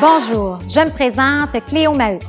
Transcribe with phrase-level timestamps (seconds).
[0.00, 2.20] Bonjour, je me présente Cléo Maheu.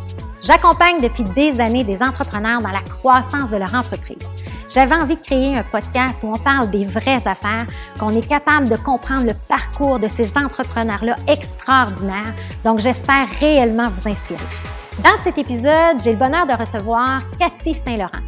[0.41, 4.27] J'accompagne depuis des années des entrepreneurs dans la croissance de leur entreprise.
[4.67, 7.65] J'avais envie de créer un podcast où on parle des vraies affaires,
[7.97, 12.33] qu'on est capable de comprendre le parcours de ces entrepreneurs-là extraordinaires.
[12.65, 14.43] Donc, j'espère réellement vous inspirer.
[14.99, 18.19] Dans cet épisode, j'ai le bonheur de recevoir Cathy Saint-Laurent.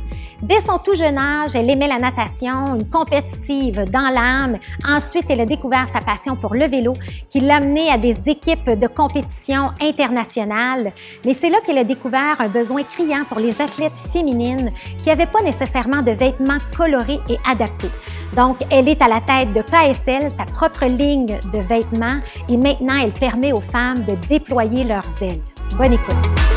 [0.41, 4.57] Dès son tout jeune âge, elle aimait la natation, une compétitive dans l'âme.
[4.87, 6.93] Ensuite, elle a découvert sa passion pour le vélo
[7.29, 10.93] qui l'a amenée à des équipes de compétition internationales.
[11.25, 15.25] Mais c'est là qu'elle a découvert un besoin criant pour les athlètes féminines qui n'avaient
[15.27, 17.91] pas nécessairement de vêtements colorés et adaptés.
[18.35, 22.99] Donc, elle est à la tête de KSL, sa propre ligne de vêtements, et maintenant,
[23.03, 25.41] elle permet aux femmes de déployer leurs ailes.
[25.77, 26.52] Bonne écoute.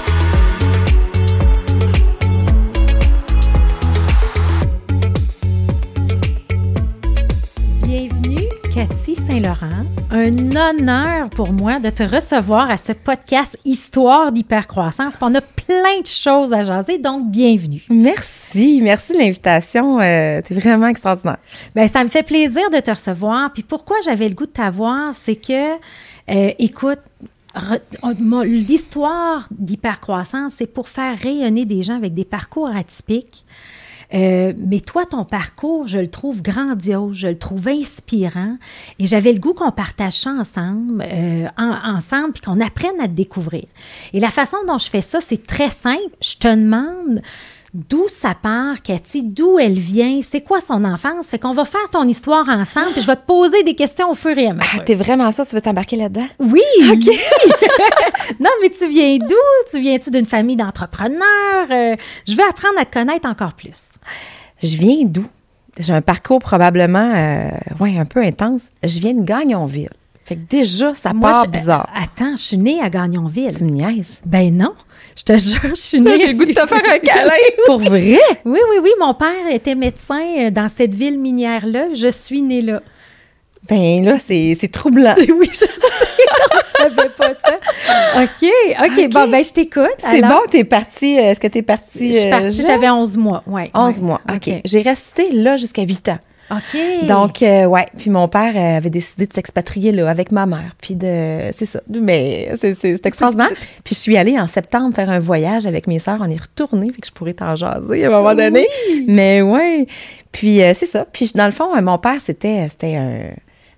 [8.77, 9.87] Cathy Saint-Laurent.
[10.11, 15.15] Un honneur pour moi de te recevoir à ce podcast Histoire d'hypercroissance.
[15.23, 17.83] On a plein de choses à jaser, donc bienvenue.
[17.89, 19.99] Merci, merci de l'invitation.
[19.99, 21.39] Euh, T'es vraiment extraordinaire.
[21.75, 23.51] Ben, ça me fait plaisir de te recevoir.
[23.55, 25.73] Puis pourquoi j'avais le goût de t'avoir, c'est que,
[26.29, 27.01] euh, écoute,
[28.45, 33.47] l'histoire d'hypercroissance, c'est pour faire rayonner des gens avec des parcours atypiques.
[34.15, 38.57] Euh, mais toi, ton parcours, je le trouve grandiose, je le trouve inspirant
[38.99, 43.13] et j'avais le goût qu'on partage ça ensemble, euh, ensemble, puis qu'on apprenne à te
[43.13, 43.65] découvrir.
[44.13, 46.11] Et la façon dont je fais ça, c'est très simple.
[46.21, 47.21] Je te demande
[47.89, 51.29] d'où ça part, Cathy, d'où elle vient, c'est quoi son enfance?
[51.29, 54.15] Fait qu'on va faire ton histoire ensemble, puis je vais te poser des questions au
[54.15, 54.71] fur et à mesure.
[54.79, 55.45] Ah, t'es vraiment ça?
[55.45, 56.27] Tu veux t'embarquer là-dedans?
[56.39, 56.61] Oui!
[56.91, 57.21] OK!
[58.41, 59.35] non, mais tu viens d'où?
[59.71, 61.67] Tu viens-tu d'une famille d'entrepreneurs?
[61.71, 63.91] Euh, je veux apprendre à te connaître encore plus.
[64.63, 65.27] Je viens d'où?
[65.79, 68.63] J'ai un parcours probablement, euh, ouais, un peu intense.
[68.83, 69.91] Je viens de Gagnonville.
[70.25, 71.89] Fait que déjà, ça Moi, part je- bizarre.
[71.95, 73.55] euh, attends, je suis née à Gagnonville.
[73.57, 74.21] Tu me niaises?
[74.25, 74.73] Ben non,
[75.17, 76.19] je te jure, je suis née.
[76.19, 77.31] J'ai le goût de te faire un câlin.
[77.67, 78.19] Pour vrai?
[78.45, 81.89] Oui, oui, oui, mon père était médecin euh, dans cette ville minière-là.
[81.95, 82.83] Je suis née là.
[83.69, 85.15] Ben là, c'est c'est troublant.
[85.39, 85.69] Oui, je sais,
[86.53, 88.23] on savait pas ça.
[88.23, 88.49] OK,
[88.85, 89.89] OK, bon, ben je t'écoute.
[89.99, 91.19] C'est bon, t'es partie.
[91.19, 92.13] euh, Est-ce que t'es partie?
[92.13, 92.67] Je suis euh, partie, jeune?
[92.67, 93.71] j'avais 11 mois, ouais.
[93.75, 94.03] 11 ouais.
[94.03, 94.21] mois.
[94.33, 94.51] OK.
[94.65, 96.19] J'ai resté là jusqu'à 8 ans.
[96.51, 97.07] OK.
[97.09, 97.87] Donc, euh, ouais.
[97.99, 100.75] Puis mon père euh, avait décidé de s'expatrier là avec ma mère.
[100.81, 101.51] Puis de.
[101.53, 101.81] C'est ça.
[101.89, 103.51] Mais c'est c'est- c'est extraordinaire.
[103.85, 106.19] Puis je suis allée en septembre faire un voyage avec mes sœurs.
[106.21, 108.67] On est retourné, fait que je pourrais t'en jaser à un moment donné.
[109.07, 109.87] Mais ouais.
[110.33, 111.05] Puis euh, c'est ça.
[111.13, 113.31] Puis dans le fond, euh, mon père, c'était c'était un,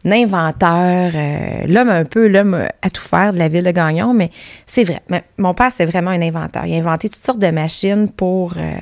[0.05, 4.13] un inventeur, euh, l'homme un peu, l'homme à tout faire de la ville de Gagnon.
[4.13, 4.31] Mais
[4.67, 5.01] c'est vrai.
[5.09, 6.67] Mais mon père, c'est vraiment un inventeur.
[6.67, 8.55] Il a inventé toutes sortes de machines pour.
[8.59, 8.77] euh,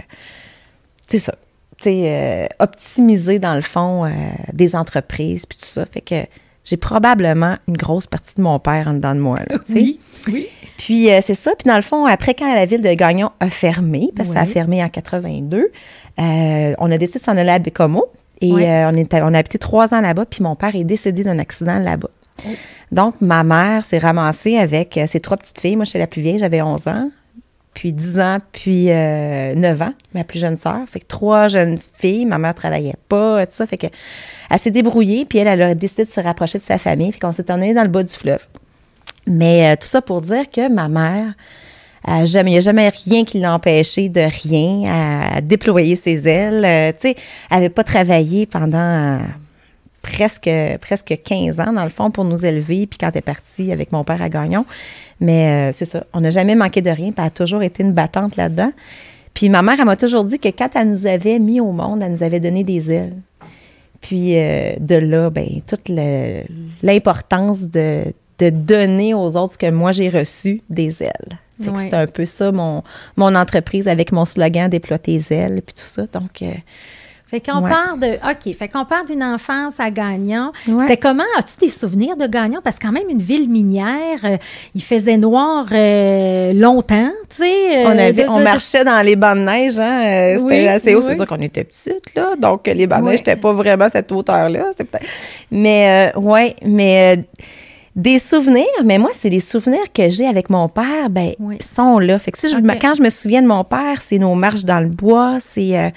[1.08, 1.34] c'est ça.
[1.86, 4.10] Euh, optimiser dans le fond euh,
[4.52, 5.84] des entreprises puis tout ça.
[5.86, 6.14] Fait que
[6.64, 9.38] j'ai probablement une grosse partie de mon père en dedans de moi.
[9.48, 9.58] Là.
[9.68, 10.48] Oui, oui.
[10.78, 11.52] Puis euh, c'est ça.
[11.56, 14.40] Puis dans le fond, après quand la ville de Gagnon a fermé, parce que ça
[14.40, 15.70] a fermé en 82,
[16.18, 18.06] euh, on a décidé de s'en aller à Bécomo.
[18.40, 18.64] Et Oui.
[18.64, 21.78] on, est, on a habité trois ans là-bas, puis mon père est décédé d'un accident
[21.78, 22.10] là-bas.
[22.44, 22.50] Oh.
[22.92, 25.76] Donc, ma mère s'est ramassée avec ses trois petites filles.
[25.76, 27.10] Moi, j'étais la plus vieille, j'avais 11 ans,
[27.76, 30.78] puis 10 ans, puis euh, 9 ans, ma plus jeune sœur.
[30.86, 33.66] Fait que trois jeunes filles, ma mère travaillait pas, tout ça.
[33.66, 33.86] Fait que
[34.48, 37.12] elle s'est débrouillée, puis elle, a décidé de se rapprocher de sa famille.
[37.12, 38.46] Fait qu'on s'est emmené dans le bas du fleuve.
[39.26, 41.34] Mais euh, tout ça pour dire que ma mère,
[42.24, 46.64] jamais, il n'y a jamais rien qui l'a de rien, à, déployer ses ailes.
[46.64, 47.16] Euh, tu sais,
[47.50, 49.18] elle n'avait pas travaillé pendant euh,
[50.00, 50.50] presque,
[50.80, 53.92] presque 15 ans, dans le fond, pour nous élever, puis quand elle est partie avec
[53.92, 54.64] mon père à Gagnon.
[55.20, 57.82] Mais euh, c'est ça, on n'a jamais manqué de rien, puis elle a toujours été
[57.82, 58.72] une battante là-dedans.
[59.34, 62.02] Puis ma mère, elle m'a toujours dit que quand elle nous avait mis au monde,
[62.02, 63.16] elle nous avait donné des ailes.
[64.00, 65.90] Puis euh, de là, ben, toute
[66.82, 68.04] l'importance de,
[68.38, 71.38] de donner aux autres ce que moi j'ai reçu des ailes.
[71.58, 72.82] C'est un peu ça mon,
[73.16, 76.06] mon entreprise avec mon slogan Déploie tes ailes, puis tout ça.
[76.06, 76.52] Donc, euh,
[77.28, 77.70] Fait qu'on Ouais.
[77.70, 78.06] part de.
[78.06, 78.54] OK.
[78.56, 80.52] Fait qu'on part d'une enfance à Gagnon.
[80.68, 80.74] Ouais.
[80.78, 81.24] C'était comment?
[81.36, 82.60] As-tu des souvenirs de Gagnon?
[82.62, 84.36] Parce que quand même, une ville minière, euh,
[84.76, 87.84] il faisait noir euh, longtemps, tu sais.
[87.84, 90.68] euh, on, avait, de- on de- marchait dans les bancs de neige, hein, c'était Oui,
[90.68, 91.00] assez haut.
[91.00, 91.04] oui.
[91.08, 92.36] C'est sûr qu'on était petites, là.
[92.38, 93.10] Donc, les bancs de Oui.
[93.10, 94.66] neige n'étaient pas vraiment à cette hauteur-là.
[94.76, 95.06] c'est peut-être-
[95.50, 97.24] Mais, ouais, mais
[97.96, 101.56] des souvenirs, mais moi, c'est les souvenirs que j'ai avec mon père, ben, Oui.
[101.62, 102.18] sont là.
[102.18, 104.80] Fait que si je, quand je me souviens de mon père, c'est nos marches dans
[104.80, 105.88] le bois, c'est euh,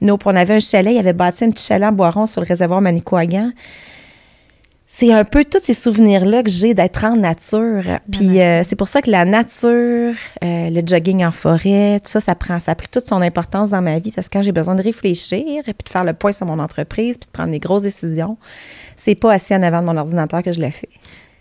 [0.00, 2.46] nos, on avait un chalet, il avait bâti un petit chalet en Boiron sur le
[2.46, 3.50] réservoir Manicouagan.
[4.86, 7.82] C'est un peu tous ces souvenirs-là que j'ai d'être en nature.
[8.10, 10.14] Puis euh, c'est pour ça que la nature,
[10.44, 13.70] euh, le jogging en forêt, tout ça, ça prend, ça a pris toute son importance
[13.70, 16.14] dans ma vie parce que quand j'ai besoin de réfléchir et puis de faire le
[16.14, 18.38] point sur mon entreprise puis de prendre des grosses décisions,
[18.96, 20.88] c'est pas assis en avant de mon ordinateur que je le fais.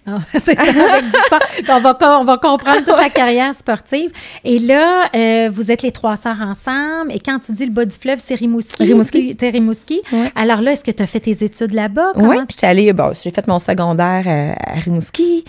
[0.33, 1.39] C'est ça, avec du sport.
[1.51, 4.11] Puis on, va, on va comprendre toute ta carrière sportive.
[4.43, 7.11] Et là, euh, vous êtes les trois sœurs ensemble.
[7.11, 8.83] Et quand tu dis le bas du fleuve, c'est Rimouski.
[8.83, 9.35] Rimouski.
[9.41, 10.01] Rimouski?
[10.35, 12.11] Alors là, est-ce que tu as fait tes études là-bas?
[12.15, 15.43] Comment Oui, j'étais allée, bon, j'ai fait mon secondaire euh, à Rimouski.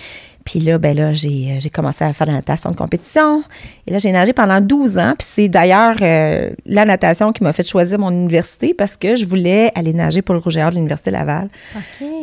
[0.50, 3.42] Puis là, ben là, j'ai, euh, j'ai commencé à faire de la natation de compétition.
[3.86, 5.12] Et là, j'ai nagé pendant 12 ans.
[5.18, 9.26] Puis c'est d'ailleurs euh, la natation qui m'a fait choisir mon université parce que je
[9.26, 11.50] voulais aller nager pour le Rouge et Or de l'Université Laval.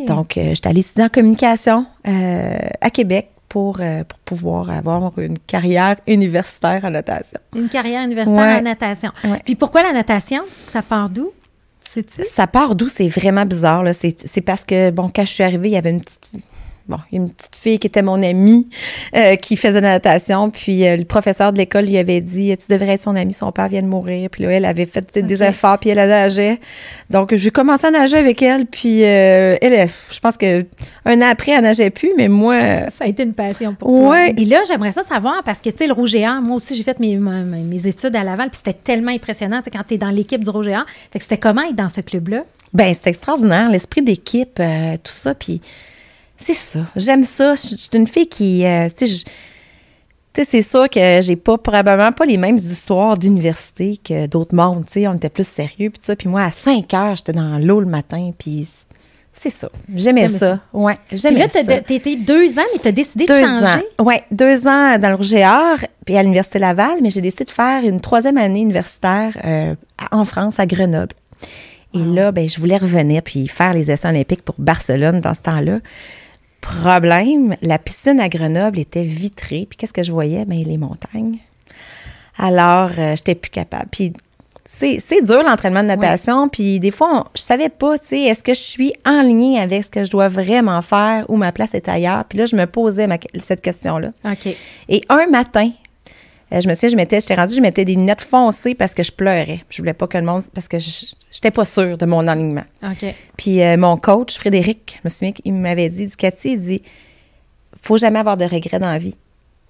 [0.08, 5.20] Donc, euh, j'étais allée étudier en communication euh, à Québec pour, euh, pour pouvoir avoir
[5.20, 7.40] une carrière universitaire en natation.
[7.56, 8.56] Une carrière universitaire Ouais.
[8.60, 9.12] en natation.
[9.24, 9.40] Ouais.
[9.46, 10.42] Puis pourquoi la natation?
[10.70, 11.30] Ça part d'où?
[12.24, 12.88] Ça part d'où?
[12.88, 13.84] C'est vraiment bizarre.
[13.94, 16.32] C'est parce que, bon, quand je suis arrivée, il y avait une petite.
[16.88, 18.68] Bon, il y a une petite fille qui était mon amie
[19.16, 20.52] euh, qui faisait de la natation.
[20.52, 23.52] Puis euh, le professeur de l'école lui avait dit Tu devrais être son amie, son
[23.52, 24.30] père vient de mourir.
[24.30, 26.60] Puis là, elle avait fait des efforts, puis elle, nageait.
[27.10, 28.68] Donc, j'ai commencé à nager avec elle.
[28.68, 30.64] Puis euh, elle, je pense que
[31.06, 32.90] un an après, elle nageait plus, mais moi.
[32.92, 34.10] Ça a été une passion pour toi.
[34.12, 34.36] Ouais.
[34.38, 36.76] Et là, j'aimerais ça savoir parce que, tu sais, le Rouge et Or, moi aussi,
[36.76, 39.96] j'ai fait mes, mes études à Laval, puis c'était tellement impressionnant, tu sais, quand tu
[39.96, 40.70] es dans l'équipe du Rouge.
[41.12, 42.44] Fait que c'était comment être dans ce club-là?
[42.74, 45.34] Ben, c'est extraordinaire, l'esprit d'équipe, tout ça.
[45.34, 45.62] Puis,
[46.38, 46.82] c'est ça.
[46.96, 47.56] J'aime ça.
[47.56, 49.26] Je suis une fille qui, euh, tu sais,
[50.44, 55.02] c'est sûr que j'ai pas, probablement pas les mêmes histoires d'université que d'autres mondes, tu
[55.02, 55.08] sais.
[55.08, 56.16] On était plus sérieux, puis ça.
[56.16, 58.68] Puis moi, à 5 heures, j'étais dans l'eau le matin, puis
[59.38, 59.70] c'est ça.
[59.94, 60.60] J'aimais T'aimais ça.
[60.72, 61.64] Ouais, j'aimais là, ça.
[61.64, 63.86] t'as t'as été deux ans, mais tu as décidé de changer?
[64.00, 65.36] Oui, deux ans dans le Rouge
[66.06, 69.76] puis à l'Université Laval, mais j'ai décidé de faire une troisième année universitaire euh,
[70.12, 71.16] en France, à Grenoble.
[71.94, 75.42] Et là, ben, je voulais revenir puis faire les essais olympiques pour Barcelone dans ce
[75.42, 75.80] temps-là.
[76.66, 79.66] Problème, la piscine à Grenoble était vitrée.
[79.70, 80.46] Puis qu'est-ce que je voyais?
[80.46, 81.38] Ben, les montagnes.
[82.38, 83.88] Alors, euh, j'étais plus capable.
[83.92, 84.14] Puis
[84.66, 86.50] c'est c'est dur l'entraînement de natation.
[86.50, 89.60] Puis des fois, on- je savais pas, tu sais, est-ce que je suis en ligne
[89.60, 92.26] avec ce que je dois vraiment faire ou ma place est ailleurs?
[92.26, 94.10] Puis là, je me posais ma- cette question-là.
[94.26, 94.48] OK.
[94.90, 95.70] Et un matin,
[96.56, 99.04] euh, je me souviens, je mettais, j'étais rendue, je mettais des lunettes foncées parce que
[99.04, 99.64] je pleurais.
[99.70, 100.90] Je voulais pas que le monde, parce que je
[101.32, 102.64] j'étais pas sûre de mon alignement.
[102.84, 103.06] OK.
[103.38, 106.60] Puis euh, mon coach, Frédéric, je me souviens qu'il m'avait dit, il dit, Cathy, il
[106.60, 106.82] dit,
[107.82, 109.16] faut jamais avoir de regrets dans la vie.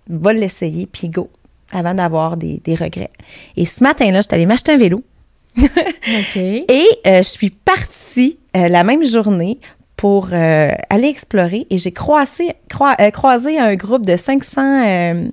[0.10, 1.30] Va l'essayer, puis go,
[1.72, 3.12] avant d'avoir des, des regrets.
[3.58, 5.04] Et ce matin-là, j'étais allée m'acheter un vélo.
[5.58, 6.36] OK.
[6.36, 9.60] Et euh, je suis partie la même journée
[9.98, 15.14] pour euh, aller explorer et j'ai croisé, croi- euh, croisé un groupe de 500, euh,
[15.14, 15.32] non,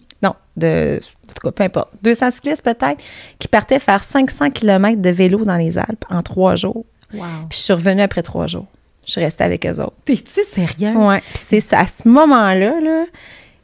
[0.57, 3.03] de, en tout cas, peu importe, 200 cyclistes peut-être,
[3.39, 6.85] qui partaient faire 500 km de vélo dans les Alpes en trois jours.
[7.15, 7.25] Wow.
[7.49, 8.67] Puis je suis revenue après trois jours.
[9.07, 9.97] Je suis restée avec eux autres.
[10.05, 10.97] T'es-tu sérieux?
[10.97, 11.21] Ouais.
[11.21, 13.05] Puis c'est à ce moment-là, là,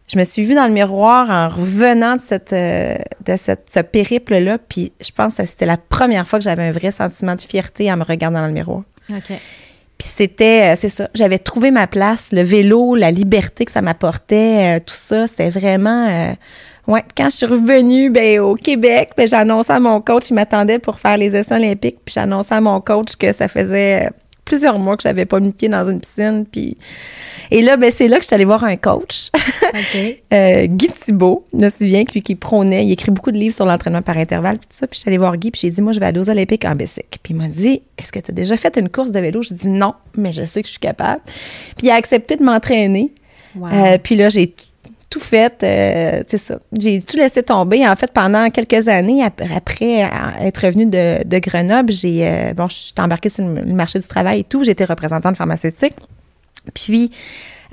[0.08, 3.81] je me suis vue dans le miroir en revenant de, cette, euh, de cette, ce
[3.81, 4.58] périple-là.
[4.58, 7.93] Puis je pense que c'était la première fois que j'avais un vrai sentiment de fierté
[7.93, 8.82] en me regardant dans le miroir.
[9.11, 9.38] OK.
[9.99, 13.82] Puis c'était, euh, c'est ça, j'avais trouvé ma place, le vélo, la liberté que ça
[13.82, 16.08] m'apportait, euh, tout ça, c'était vraiment...
[16.08, 16.32] euh,
[16.88, 20.79] ouais, quand je suis revenue ben, au Québec, ben, j'annonçais à mon coach, il m'attendait
[20.79, 24.11] pour faire les essais olympiques, puis j'annonçais à mon coach que ça faisait euh,
[24.44, 26.76] plusieurs mois que j'avais pas mis pied dans une piscine, puis...
[27.50, 29.31] Et là, ben, c'est là que je suis allée voir un coach,
[30.35, 33.55] euh, Guy Thibault, je me souviens que lui qui prônait, il écrit beaucoup de livres
[33.55, 34.87] sur l'entraînement par intervalle, puis tout ça.
[34.87, 36.67] Puis je suis allée voir Guy, puis j'ai dit, moi, je vais aller aux Olympiques
[36.67, 37.19] en bicycle.
[37.23, 39.40] Puis il m'a dit, est-ce que tu as déjà fait une course de vélo?
[39.40, 41.23] Je dis non, mais je sais que je suis capable.
[41.78, 43.12] Puis il a accepté de m'entraîner.
[43.57, 43.68] Wow.
[43.73, 44.54] Euh, puis là, j'ai
[45.11, 46.59] tout fait, euh, c'est ça.
[46.79, 47.87] J'ai tout laissé tomber.
[47.88, 50.09] En fait, pendant quelques années, ap- après euh,
[50.41, 54.41] être revenue de, Grenoble, j'ai, euh, bon, je suis embarquée sur le marché du travail
[54.41, 54.65] et tout.
[54.65, 55.95] J'étais représentante pharmaceutique.
[56.75, 57.11] Puis,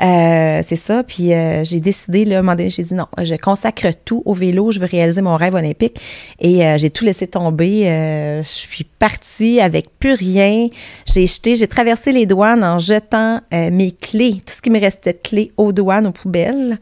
[0.02, 1.04] euh, c'est ça.
[1.04, 4.72] Puis, euh, j'ai décidé, là, un j'ai dit non, je consacre tout au vélo.
[4.72, 6.00] Je veux réaliser mon rêve olympique.
[6.40, 7.88] Et euh, j'ai tout laissé tomber.
[7.90, 10.68] Euh, je suis partie avec plus rien.
[11.06, 15.14] J'ai jeté, j'ai traversé les douanes en jetant mes clés, tout ce qui me restait
[15.14, 16.78] de clés aux douanes, aux poubelles,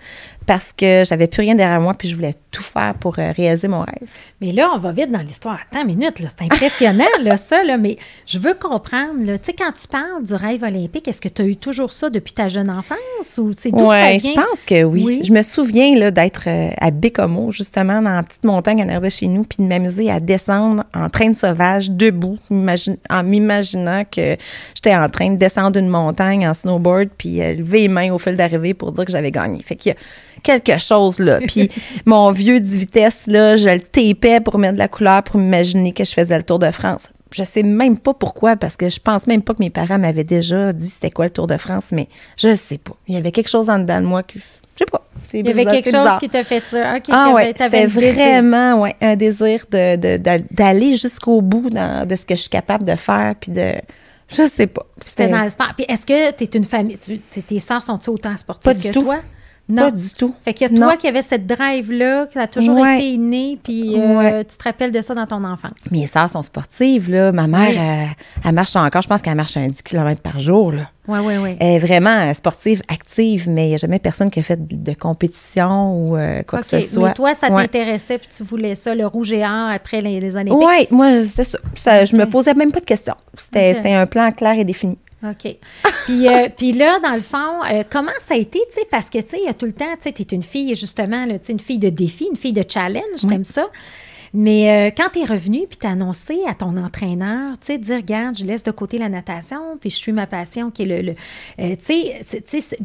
[0.45, 1.93] parce que j'avais plus rien derrière moi.
[1.93, 4.07] Puis, je voulais tout faire pour euh, réaliser mon rêve.
[4.41, 5.57] Mais là, on va vite dans l'histoire.
[5.71, 7.97] Attends une minute, c'est impressionnant, là, ça, là, mais
[8.27, 11.45] je veux comprendre, tu sais, quand tu parles du rêve olympique, est-ce que tu as
[11.45, 14.43] eu toujours ça depuis ta jeune enfance ou c'est d'où Ouais, ça je vient?
[14.43, 15.03] pense que oui.
[15.05, 15.19] Oui.
[15.23, 19.01] Je me souviens là, d'être euh, à Bécomo, justement, dans la petite montagne en arrière
[19.01, 22.37] de chez nous, puis de m'amuser à descendre en train de sauvage, debout,
[23.09, 24.37] en m'imaginant que
[24.75, 28.17] j'étais en train de descendre une montagne en snowboard, puis euh, lever les mains au
[28.17, 29.61] fil d'arrivée pour dire que j'avais gagné.
[29.63, 29.97] Fait qu'il y a
[30.41, 31.39] quelque chose là.
[31.47, 31.69] Puis
[32.05, 35.91] mon vieux 10 vitesses, là, je le tapais pour mettre de la couleur, pour m'imaginer
[35.93, 37.09] que je faisais le Tour de France.
[37.31, 40.23] Je sais même pas pourquoi, parce que je pense même pas que mes parents m'avaient
[40.23, 42.93] déjà dit c'était quoi le Tour de France, mais je sais pas.
[43.07, 44.37] Il y avait quelque chose en dedans de moi qui.
[44.39, 45.01] Je sais pas.
[45.33, 46.17] Il y avait quelque chose bizarre.
[46.19, 46.95] qui t'a fait ça.
[46.95, 52.07] OK, Ah ouais, c'était vraiment ouais, un désir de, de- d'a- d'aller jusqu'au bout dans-
[52.07, 53.73] de ce que je suis capable de faire, puis de...
[54.29, 54.83] Je sais pas.
[55.05, 55.73] C'était dans le sport.
[55.75, 58.87] Puis est-ce que tu es une famille, tu- tes sœurs sont-elles autant sportives Pas du
[58.89, 59.03] que tout.
[59.03, 59.17] toi?
[59.73, 60.33] Pas du tout.
[60.43, 60.97] Fait qu'il y a toi Non.
[60.97, 62.97] qui avais cette drive-là, qui a toujours Ouais.
[62.97, 64.43] été innée, puis euh, Ouais.
[64.45, 65.71] tu te rappelles de ça dans ton enfance.
[65.89, 67.31] Mes sœurs sont sportives, là.
[67.31, 67.77] Ma mère, Oui.
[67.79, 68.07] elle,
[68.45, 69.01] elle marche encore.
[69.01, 70.89] Je pense qu'elle marche un 10 km par jour, là.
[71.07, 71.55] Oui, oui, oui.
[71.59, 74.67] Elle est vraiment euh, sportive, active, mais il n'y a jamais personne qui a fait
[74.67, 77.09] de, de compétition ou euh, quoi que ce soit.
[77.09, 77.63] mais toi, ça Ouais.
[77.63, 80.53] t'intéressait, puis tu voulais ça, le rouge et or, après les, les Olympiques?
[80.67, 81.57] Oui, moi, c'était ça.
[81.75, 83.15] Ça, Je me posais même pas de questions.
[83.37, 84.97] C'était un plan clair et défini.
[85.23, 85.55] OK.
[86.05, 89.09] Puis, euh, puis là, dans le fond, euh, comment ça a été, tu sais, parce
[89.09, 90.75] que, tu sais, il y a tout le temps, tu sais, tu es une fille,
[90.75, 93.67] justement, tu sais, une fille de défi, une fille de challenge, t'aimes ça.
[94.35, 97.77] Mais euh, quand tu es revenue, puis tu as annoncé à ton entraîneur, tu sais,
[97.77, 100.85] dire, regarde, je laisse de côté la natation, puis je suis ma passion, qui est
[100.85, 101.01] le.
[101.01, 101.15] le-
[101.59, 101.93] euh, tu
[102.53, 102.77] sais,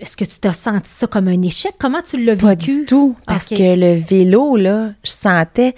[0.00, 1.72] est-ce que tu t'as senti ça comme un échec?
[1.78, 2.44] Comment tu l'as vécu?
[2.46, 3.14] Pas du tout.
[3.26, 5.74] Parce que le vélo, là, je sentais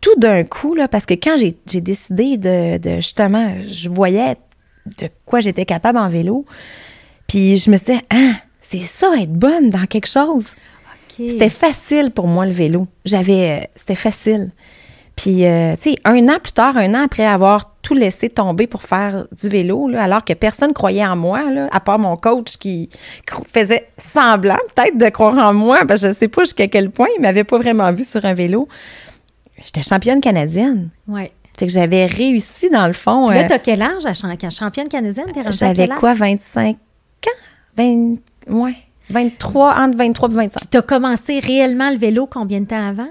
[0.00, 4.36] tout d'un coup, là, parce que quand j'ai j'ai décidé de, de, justement, je voyais
[4.98, 6.44] de quoi j'étais capable en vélo,
[7.26, 10.48] puis je me disais, ah, c'est ça, être bonne dans quelque chose.
[11.16, 12.86] C'était facile pour moi, le vélo.
[13.04, 13.60] J'avais.
[13.60, 14.52] euh, C'était facile.
[15.16, 18.66] Puis, euh, tu sais, un an plus tard, un an après avoir tout laissé tomber
[18.66, 22.16] pour faire du vélo, là, alors que personne croyait en moi, là, à part mon
[22.16, 22.88] coach qui
[23.52, 27.08] faisait semblant peut-être de croire en moi, parce que je sais pas jusqu'à quel point
[27.18, 28.66] il m'avait pas vraiment vu sur un vélo.
[29.62, 30.88] J'étais championne canadienne.
[31.06, 31.32] Ouais.
[31.60, 33.28] Fait que j'avais réussi, dans le fond.
[33.28, 35.26] Là, euh, tu as quel âge à champ- championne canadienne?
[35.50, 37.30] J'avais quoi, 25 ans?
[37.76, 38.16] 20,
[38.48, 38.76] ouais,
[39.10, 40.70] 23, entre 23 et 25.
[40.70, 43.08] Tu as commencé réellement le vélo combien de temps avant?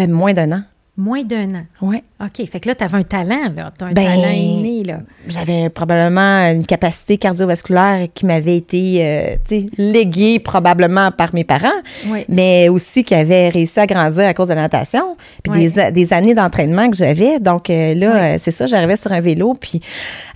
[0.00, 0.62] Euh, moins d'un an.
[0.96, 1.64] Moins d'un an.
[1.80, 2.02] Ouais.
[2.20, 2.46] OK.
[2.46, 3.70] Fait que là, tu avais un talent, là.
[3.78, 4.98] Tu as un Ben, talent inné, là.
[5.26, 11.44] j'avais probablement une capacité cardiovasculaire qui m'avait été euh, tu sais, léguée probablement par mes
[11.44, 11.68] parents,
[12.08, 12.26] Oui.
[12.28, 15.72] mais aussi qui avait réussi à grandir à cause de la natation, puis Oui.
[15.72, 17.38] des, des années d'entraînement que j'avais.
[17.40, 19.80] Donc euh, là, euh, c'est ça, j'arrivais sur un vélo, puis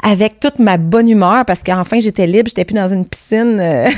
[0.03, 3.59] avec toute ma bonne humeur, parce qu'enfin j'étais libre, j'étais plus dans une piscine.
[3.61, 3.89] euh,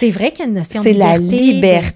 [0.00, 1.52] C'est vrai qu'il y a une notion de c'est la liberté.
[1.52, 1.94] liberté.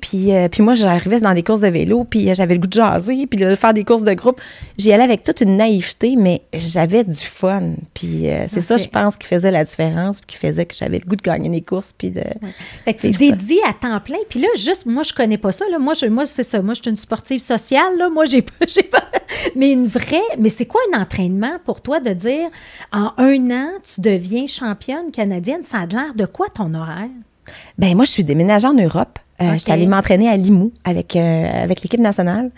[0.00, 3.26] Puis, puis moi, j'arrivais dans des courses de vélo, puis j'avais le goût de jaser,
[3.30, 4.40] puis de faire des courses de groupe.
[4.76, 7.74] J'y allais avec toute une naïveté, mais j'avais du fun.
[7.94, 10.98] Puis euh, c'est ça, je pense, qui faisait la différence, puis qui faisait que j'avais
[10.98, 12.22] le goût de gagner des courses, puis de...
[12.84, 14.18] Fait que tu dédies à temps plein.
[14.28, 15.64] Puis là, juste, moi, je connais pas ça.
[15.70, 15.78] Là.
[15.78, 16.60] Moi, je, moi c'est ça.
[16.60, 17.96] Moi, je suis une sportive sociale.
[17.96, 18.10] Là.
[18.10, 19.08] Moi, j'ai pas, j'ai pas.
[19.56, 20.20] Mais une vraie.
[20.38, 22.48] Mais c'est quoi un entraînement pour toi de dire
[22.92, 25.62] en un an, tu deviens championne canadienne?
[25.62, 27.08] Ça a l'air de quoi ton horaire?
[27.78, 29.18] Ben moi, je suis déménagée en Europe.
[29.40, 29.54] Euh.
[29.54, 32.50] J'étais allée m'entraîner à Limoux avec, euh, avec l'équipe nationale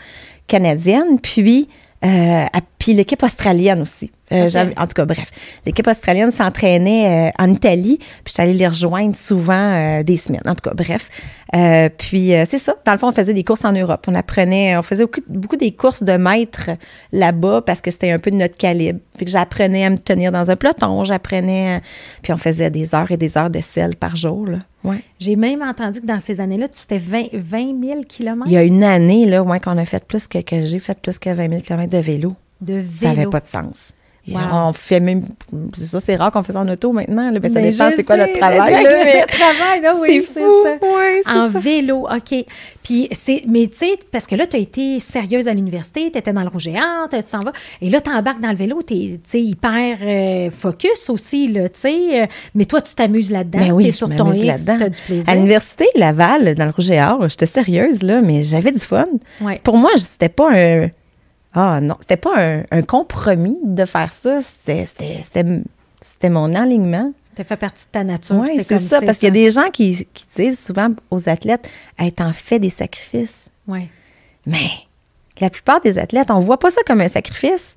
[0.53, 1.69] canadienne, puis,
[2.05, 4.11] euh, à- puis l'équipe australienne aussi.
[4.33, 5.31] Euh, En tout cas, bref,
[5.67, 10.41] l'équipe australienne s'entraînait euh, en Italie, puis allée les rejoindre souvent euh, des semaines.
[10.47, 11.09] En tout cas, bref.
[11.99, 12.75] Puis c'est ça.
[12.87, 14.07] Dans le fond, on faisait des courses en Europe.
[14.09, 16.71] On apprenait, on faisait beaucoup, beaucoup des courses de maîtres
[17.13, 19.01] là-bas parce que c'était un peu de notre calibre.
[19.19, 21.83] Fait que j'apprenais à me tenir dans un peloton, j'apprenais,
[22.23, 24.47] puis on faisait des heures et des heures de selle par jour.
[24.47, 24.59] Là.
[24.85, 25.03] Ouais.
[25.21, 28.57] J'ai même entendu que dans ces années-là, tu t'es 20, 20 000 kilomètres Il y
[28.57, 31.31] a une année, là, ouais, qu'on a fait plus que, que j'ai fait plus que
[31.31, 32.35] 20 000 km de vélo.
[32.61, 32.89] de vélo.
[32.97, 33.93] Ça n'avait pas de sens.
[34.29, 34.39] Wow.
[34.53, 35.25] On fait même.
[35.77, 37.29] C'est ça, c'est rare qu'on fait ça en auto maintenant.
[37.33, 38.73] Là, ça Mais dépend c'est quoi notre travail.
[38.75, 41.35] le- là, mais travail, oui, c'est ça.
[41.35, 41.59] En ça.
[41.59, 42.45] vélo, OK.
[42.85, 46.19] Puis, c'est, mais tu sais, parce que là, tu as été sérieuse à l'université, tu
[46.19, 47.53] étais dans le rouge et or, tu t'en vas.
[47.81, 51.81] Et là, tu embarques dans le vélo, tu es hyper euh, focus aussi, là, tu
[51.81, 52.23] sais.
[52.23, 53.59] euh, mais toi, tu t'amuses là-dedans.
[53.59, 54.77] Ben tu oui, es je sur ton là-dedans.
[54.79, 55.25] tu as du plaisir.
[55.29, 59.07] À l'université Laval, dans le Rouge et Or, j'étais sérieuse, là, mais j'avais du fun.
[59.41, 59.61] Ouais.
[59.65, 60.89] Pour moi, c'était pas un.
[61.55, 64.41] Ah non, c'était pas un, un compromis de faire ça.
[64.43, 64.89] C'était-
[66.31, 67.13] mon alignement.
[67.37, 68.37] Ça fait partie de ta nature.
[68.37, 69.01] Oui, c'est ça.
[69.01, 71.69] Parce qu'il y a des gens qui, qui disent souvent aux athlètes
[71.99, 73.51] être en fait des sacrifices.
[73.67, 73.89] Ouais.
[74.47, 74.69] Mais
[75.41, 77.77] la plupart des athlètes, on voit pas ça comme un sacrifice.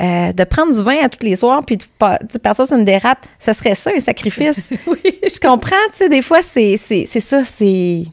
[0.00, 1.82] Euh, de prendre du vin à tous les soirs puis de
[2.30, 4.70] sais, partir sur une dérape, ce serait ça un sacrifice.
[4.86, 5.18] oui.
[5.22, 8.04] Je comprends, tu sais, des fois, c'est ça, c'est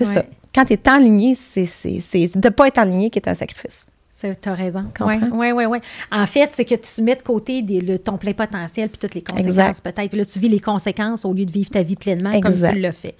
[0.00, 0.04] Ouais.
[0.14, 0.24] ça.
[0.54, 3.86] Quand tu es enligné, c'est de ne pas être enligné qui est un sacrifice.
[4.20, 4.84] Tu as raison.
[5.00, 5.64] Oui, oui, oui.
[5.66, 5.80] Ouais.
[6.10, 9.14] En fait, c'est que tu mets de côté des- le, ton plein potentiel puis toutes
[9.14, 10.08] les conséquences, peut-être.
[10.08, 12.78] Puis là, tu vis les conséquences au lieu de vivre ta vie pleinement comme tu
[12.80, 13.14] l'as fait.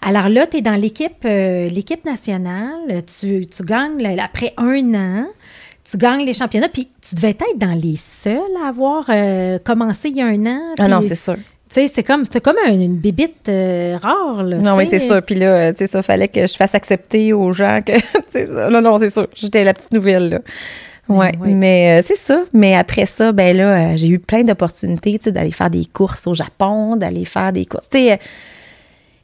[0.00, 3.02] Alors là, tu es dans l'équipe euh, l'équipe nationale.
[3.06, 5.26] Tu, tu gagnes, là, après un an,
[5.84, 6.68] tu gagnes les championnats.
[6.68, 10.46] Puis tu devais être dans les seuls à avoir euh, commencé il y a un
[10.46, 10.74] an.
[10.78, 11.36] Ah non, c'est sûr.
[11.72, 14.42] Tu sais, c'est comme, c'était comme un- une bébite euh, rare.
[14.42, 15.22] Là, Non, oui, c'est sûr.
[15.22, 17.92] Puis là, tu sais, ça, fallait que je fasse accepter aux gens que,
[18.28, 18.68] ça.
[18.70, 19.28] Non, non, c'est sûr.
[19.34, 20.38] J'étais la petite nouvelle, là.
[21.08, 21.52] Ouais, Oui.
[21.52, 22.42] mais euh, c'est ça.
[22.52, 25.84] Mais après ça, ben là, euh, j'ai eu plein d'opportunités, tu sais, d'aller faire des
[25.84, 27.88] courses au Japon, d'aller faire des courses.
[27.88, 28.18] Tu sais,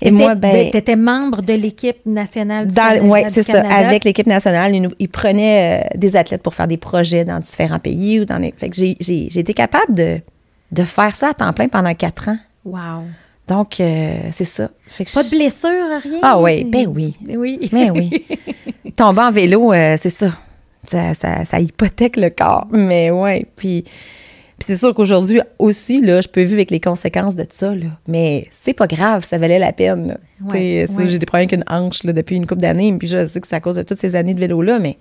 [0.02, 0.70] et moi, ben.
[0.70, 3.62] Tu étais membre de l'équipe nationale du Dans, du c'est ça.
[3.62, 3.74] Canada.
[3.88, 8.20] Avec l'équipe nationale, ils, prenaient euh, des athlètes pour faire des projets dans différents pays
[8.20, 8.52] ou dans les.
[8.56, 10.18] Fait que j'ai été capable de,
[10.72, 12.38] de faire ça à temps plein pendant quatre ans.
[12.64, 13.04] Wow.
[13.48, 14.70] Donc, euh, c'est ça.
[14.88, 15.70] Fait que Pas de blessure,
[16.02, 16.20] rien?
[16.22, 17.14] Ah oui, ben oui.
[17.28, 17.68] Oui.
[17.72, 18.26] Ben oui.
[18.96, 20.32] Tomber en vélo, euh, c'est ça.
[20.86, 21.44] Ça, ça.
[21.44, 22.66] ça hypothèque le corps.
[22.72, 23.84] Mais ouais, puis...
[24.58, 27.88] Puis c'est sûr qu'aujourd'hui aussi, là, je peux vivre avec les conséquences de ça, là.
[28.08, 30.18] Mais c'est pas grave, ça valait la peine.
[30.40, 31.08] Ouais, ouais.
[31.08, 33.46] J'ai des problèmes avec une hanche, là, depuis une couple d'années, puis je sais que
[33.46, 34.96] c'est à cause de toutes ces années de vélo-là, mais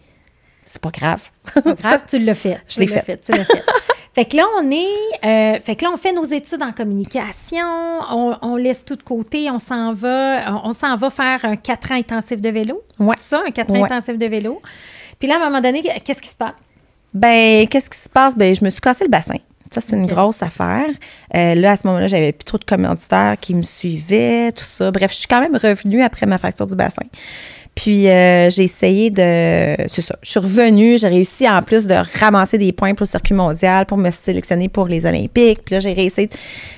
[0.61, 1.29] c'est pas grave.
[1.53, 2.59] Pas grave, tu l'as fait.
[2.67, 3.21] Je l'ai l'as fait.
[3.21, 3.63] Tu l'as fait.
[4.15, 5.25] fait que là, on est.
[5.25, 7.65] euh, fait que là, on fait nos études en communication.
[8.11, 9.51] On, on laisse tout de côté.
[9.51, 10.45] On s'en va.
[10.63, 12.81] On, on s'en va faire un 4 ans intensif de vélo.
[12.97, 13.15] C'est Ouais.
[13.17, 13.83] ça, un 4 ans Ouais.
[13.83, 14.61] intensif de vélo.
[15.19, 16.53] Puis là, à un moment donné, qu'est-ce qui se passe?
[17.13, 18.35] Ben, qu'est-ce qui se passe?
[18.37, 19.35] Ben, je me suis cassé le bassin.
[19.71, 20.87] Ça, c'est une grosse affaire.
[21.33, 24.91] Euh, là, à ce moment-là, j'avais plus trop de commanditaires qui me suivaient, tout ça.
[24.91, 27.01] Bref, je suis quand même revenue après ma fracture du bassin.
[27.75, 29.75] Puis, euh, j'ai essayé de.
[29.89, 30.15] C'est ça.
[30.21, 30.97] Je suis revenue.
[30.97, 34.69] J'ai réussi, en plus, de ramasser des points pour le circuit mondial, pour me sélectionner
[34.69, 35.59] pour les Olympiques.
[35.65, 36.29] Puis là, j'ai réussi.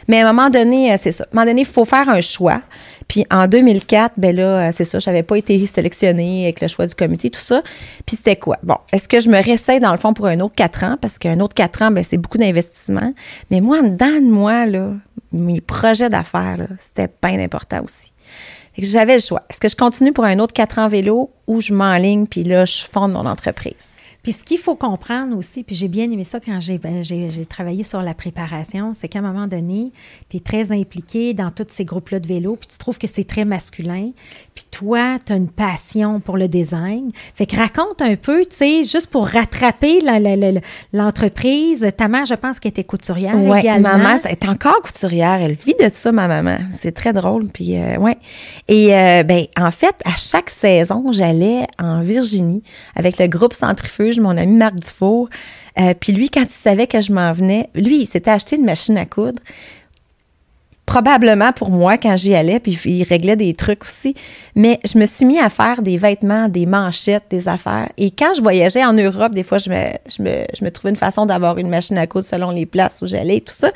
[0.07, 1.23] Mais à un moment donné, euh, c'est ça.
[1.25, 2.61] À un moment donné, il faut faire un choix.
[3.07, 6.87] Puis en 2004, ben là, euh, c'est ça, j'avais pas été sélectionnée avec le choix
[6.87, 7.61] du comité, tout ça.
[8.05, 8.57] Puis c'était quoi?
[8.63, 10.97] Bon, est-ce que je me réessaye dans le fond pour un autre quatre ans?
[10.99, 13.13] Parce qu'un autre quatre ans, ben c'est beaucoup d'investissement.
[13.49, 14.91] Mais moi, en dedans de moi, là,
[15.31, 18.11] mes projets d'affaires, c'était bien important aussi.
[18.77, 19.43] J'avais le choix.
[19.49, 22.65] Est-ce que je continue pour un autre quatre ans vélo ou je m'enligne puis là,
[22.65, 23.93] je fonde mon entreprise?
[24.27, 27.45] Puis ce qu'il faut comprendre aussi, puis j'ai bien aimé ça quand j'ai ben, j'ai-
[27.45, 29.93] travaillé sur la préparation, c'est qu'à un moment donné,
[30.29, 33.23] tu es très impliqué dans tous ces groupes-là de vélo, puis tu trouves que c'est
[33.23, 34.09] très masculin.
[34.53, 37.11] Puis toi, tu as une passion pour le design.
[37.35, 40.01] Fait que raconte un peu, tu sais, juste pour rattraper
[40.91, 41.87] l'entreprise.
[41.95, 43.97] Ta mère, je pense qu'elle était couturière Ouais, également.
[43.97, 45.39] maman, elle est encore couturière.
[45.41, 46.57] Elle vit de ça, ma maman.
[46.71, 47.47] C'est très drôle.
[47.47, 48.17] Puis, euh, ouais.
[48.67, 52.61] Et, euh, ben, en fait, à chaque saison, j'allais en Virginie
[52.93, 55.29] avec le groupe Centrifuge, mon ami Marc Dufour.
[55.79, 58.65] Euh, puis lui, quand il savait que je m'en venais, lui, il s'était acheté une
[58.65, 59.41] machine à coudre.
[60.85, 64.15] Probablement pour moi quand j'y allais, puis il réglait des trucs aussi.
[64.55, 67.89] Mais je me suis mis à faire des vêtements, des manchettes, des affaires.
[67.97, 70.95] Et quand je voyageais en Europe, des fois, je me, je me, je trouvais une
[70.95, 73.69] façon d'avoir une machine à coudre selon les places où j'allais et tout ça.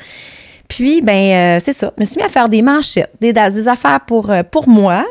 [0.68, 1.92] Puis, ben, euh, c'est ça.
[1.98, 5.04] Je me suis mis à faire des manchettes, des, affaires pour, euh, pour moi,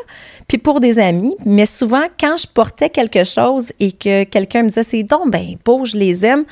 [0.52, 1.34] puis pour des amis.
[1.46, 5.56] Mais souvent, quand je portais quelque chose et que quelqu'un me disait, c'est donc, ben,
[5.64, 6.44] beau, je les aime,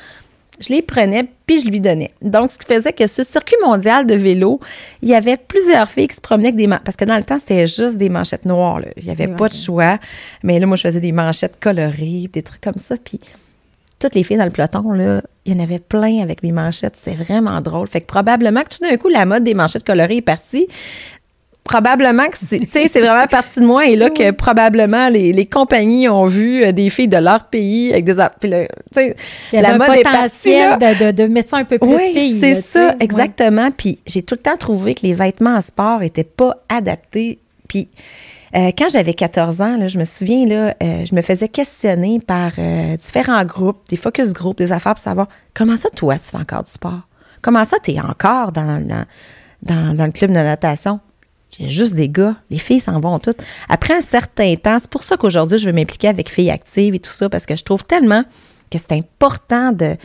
[0.59, 2.09] je les prenais puis je lui donnais.
[2.23, 4.59] Donc, ce qui faisait que ce circuit mondial de vélo,
[5.03, 6.83] il y avait plusieurs filles qui se promenaient avec des manchettes.
[6.83, 8.79] Parce que dans le temps, c'était juste des manchettes noires.
[8.79, 8.87] là.
[8.97, 9.99] Il n'y avait pas de choix.
[10.41, 12.95] Mais là, moi, je faisais des manchettes colorées, des trucs comme ça.
[12.97, 13.19] Puis
[13.99, 16.95] toutes les filles dans le peloton, là, il y en avait plein avec mes manchettes.
[16.99, 17.87] C'est vraiment drôle.
[17.87, 20.67] Fait que probablement que tout d'un coup, la mode des manchettes colorées est partie.
[21.63, 26.09] Probablement que c'est, c'est vraiment parti de moi et là que probablement les, les compagnies
[26.09, 28.49] ont vu euh, des filles de leur pays avec des, puis
[28.91, 29.15] sais,
[29.53, 31.63] Il y avait la un mode est partie potentiel de, de, de mettre ça un
[31.65, 32.39] peu plus Oui, fille.
[32.39, 33.69] c'est ça, exactement.
[33.71, 37.37] Puis j'ai tout le temps trouvé que les vêtements en sport n'étaient pas adaptés.
[37.67, 37.87] Puis
[38.55, 42.19] euh, quand j'avais 14 ans, là, je me souviens, là, euh, je me faisais questionner
[42.19, 46.25] par euh, différents groupes, des focus groups, des affaires pour savoir comment ça, toi, tu
[46.31, 47.01] fais encore du sport?
[47.41, 49.05] Comment ça, tu es encore dans, dans,
[49.61, 50.99] dans, dans le club de natation?
[51.59, 52.35] A juste des gars.
[52.49, 53.43] Les filles s'en vont toutes.
[53.67, 56.99] Après un certain temps, c'est pour ça qu'aujourd'hui, je veux m'impliquer avec Filles Actives et
[56.99, 58.23] tout ça, parce que je trouve tellement
[58.71, 59.97] que c'est important de,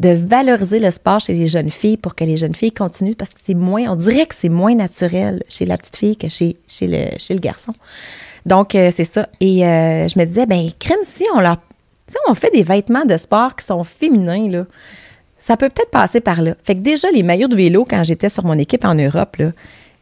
[0.00, 3.40] valoriser le sport chez les jeunes filles pour que les jeunes filles continuent, parce que
[3.42, 6.86] c'est moins, on dirait que c'est moins naturel chez la petite fille que chez, chez,
[6.86, 7.72] le, chez le garçon.
[8.46, 9.28] Donc, euh, c'est ça.
[9.40, 11.56] Et euh, je me disais, ben, crème, si on leur.
[12.06, 14.66] Si on fait des vêtements de sport qui sont féminins, là,
[15.38, 16.54] ça peut peut-être passer par là.
[16.62, 19.52] Fait que déjà, les maillots de vélo, quand j'étais sur mon équipe en Europe, là,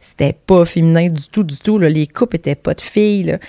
[0.03, 1.79] c'était pas féminin du tout, du tout.
[1.79, 3.39] Les coupes étaient pas de filles.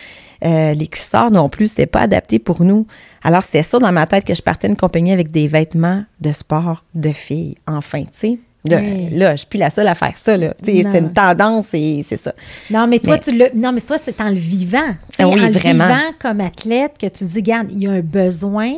[0.44, 2.86] Euh, les cuissards non plus, c'était pas adapté pour nous.
[3.22, 6.32] Alors, c'est ça dans ma tête que je partais d'une compagnie avec des vêtements de
[6.32, 8.38] sport de filles, enfin, tu sais.
[8.66, 9.11] Là, Oui.
[9.11, 10.37] là, je suis plus la seule à faire ça.
[10.62, 12.33] C'était une tendance et c'est ça.
[12.70, 14.79] Non, mais toi, Mais- tu le, non, mais toi, c'est en le vivant.
[15.18, 18.00] Ah oui, en le vivant comme athlète, que tu dis, regarde, il y a un
[18.00, 18.72] besoin,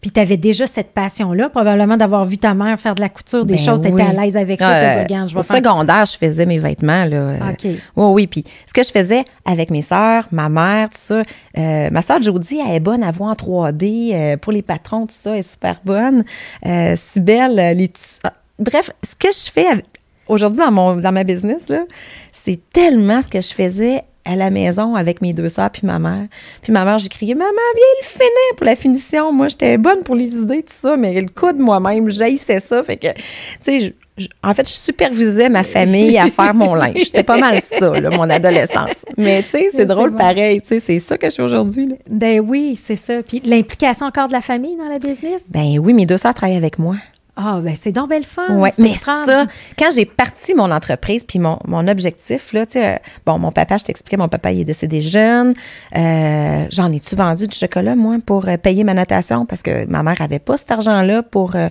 [0.00, 3.44] puis tu avais déjà cette passion-là, probablement d'avoir vu ta mère faire de la couture,
[3.44, 4.08] des Ben choses, tu étais oui.
[4.08, 5.56] à l'aise avec ça, Euh, je vais au faire.
[5.56, 7.04] secondaire, je faisais mes vêtements.
[7.04, 7.64] Là, euh, OK.
[7.64, 8.26] Oui, oui.
[8.26, 11.22] Puis ce que je faisais avec mes sœurs, ma mère, tout ça,
[11.58, 14.12] euh, ma sœur Jodie, elle est bonne à voir en 3D.
[14.14, 16.24] euh, pour les patrons, tout ça, elle est super bonne.
[16.64, 19.84] Euh, si belle, euh, les tissus- ah, Bref, ce que je fais
[20.28, 21.84] aujourd'hui dans, mon, dans ma business, là,
[22.32, 25.98] c'est tellement ce que je faisais à la maison avec mes deux sœurs puis ma
[25.98, 26.26] mère.
[26.62, 30.02] Puis ma mère, j'ai crié «Maman, viens le finir pour la finition.» Moi, j'étais bonne
[30.02, 32.82] pour les idées, tout ça, mais le coup de moi-même, j'haïssais ça.
[32.82, 33.20] Fait que, tu
[33.60, 33.94] sais,
[34.42, 37.04] en fait, je supervisais ma famille à faire mon linge.
[37.04, 39.04] C'était pas mal ça, là, mon adolescence.
[39.16, 40.18] Mais tu sais, c'est drôle bon.
[40.18, 40.60] pareil.
[40.62, 41.94] Tu sais, c'est ça que je fais aujourd'hui.
[42.08, 43.22] Ben oui, c'est ça.
[43.22, 45.44] Puis l'implication encore de la famille dans la business?
[45.50, 46.96] Ben oui, mes deux sœurs travaillent avec moi.
[47.38, 48.56] Ah, ben c'est donc belle fun.
[48.56, 49.44] Ouais, mais ça,
[49.78, 53.52] quand j'ai parti mon entreprise, puis mon, mon objectif, là, tu sais, euh, bon, mon
[53.52, 55.52] papa, je t'expliquais, mon papa, il est décédé jeune.
[55.94, 59.44] Euh, J'en ai-tu vendu du chocolat, moi, pour euh, payer ma natation?
[59.44, 61.56] Parce que ma mère avait pas cet argent-là pour...
[61.56, 61.68] euh,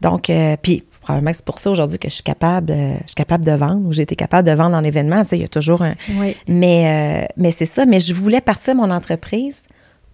[0.00, 0.32] donc,
[0.62, 3.52] puis probablement que c'est pour ça aujourd'hui que je suis capable, je suis capable de
[3.52, 5.22] vendre, ou j'ai été capable de vendre en événement.
[5.22, 5.94] Tu sais, il y a toujours un...
[6.16, 6.36] Oui.
[6.46, 9.62] Mais, mais c'est ça, mais je voulais partir mon entreprise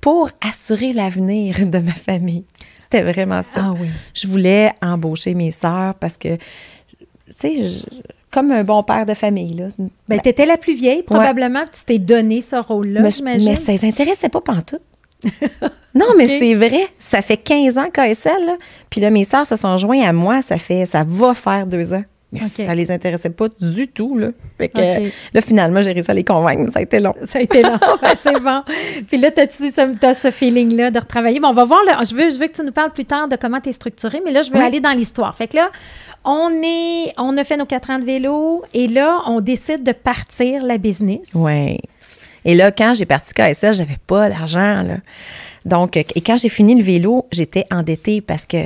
[0.00, 2.44] pour assurer l'avenir de ma famille.
[2.94, 3.88] C'était vraiment ça Ah oui.
[4.14, 6.40] je voulais embaucher mes sœurs parce que, tu
[7.36, 7.64] sais,
[8.30, 9.66] comme un bon père de famille, là.
[10.08, 13.50] Ben, tu étais la plus vieille, probablement, puis tu t'es donné ce rôle-là, mais, j'imagine.
[13.50, 14.82] mais ça les intéressait pas pantoute.
[15.94, 16.86] non, mais c'est vrai.
[16.98, 18.56] Ça fait 15 ans KSL, là.
[18.90, 20.42] Puis là, mes sœurs se sont joints à moi.
[20.42, 22.04] Ça fait, ça va faire deux ans.
[22.34, 22.66] Mais Ok.
[22.66, 24.28] ça les intéressait pas du tout, là.
[24.58, 24.78] Fait que,
[25.32, 26.70] là, finalement, j'ai réussi à les convaincre.
[26.72, 27.14] Ça a été long.
[27.24, 27.78] Ça a été long,
[28.22, 28.62] c'est bon.
[29.08, 31.40] Puis là, ce, t'as ce feeling-là de retravailler?
[31.40, 33.28] Bon, on va voir, là, je, veux, je veux que tu nous parles plus tard
[33.28, 34.64] de comment tu es structuré, mais là, je veux Oui.
[34.64, 35.34] aller dans l'histoire.
[35.34, 35.70] Fait que là,
[36.24, 39.92] on, est, on a fait nos quatre ans de vélo et là, on décide de
[39.92, 41.28] partir la business.
[41.34, 41.78] Oui.
[42.44, 44.96] Et là, quand j'ai parti KSL, j'avais pas d'argent, là.
[45.64, 48.58] Donc, et quand j'ai fini le vélo, j'étais endettée parce que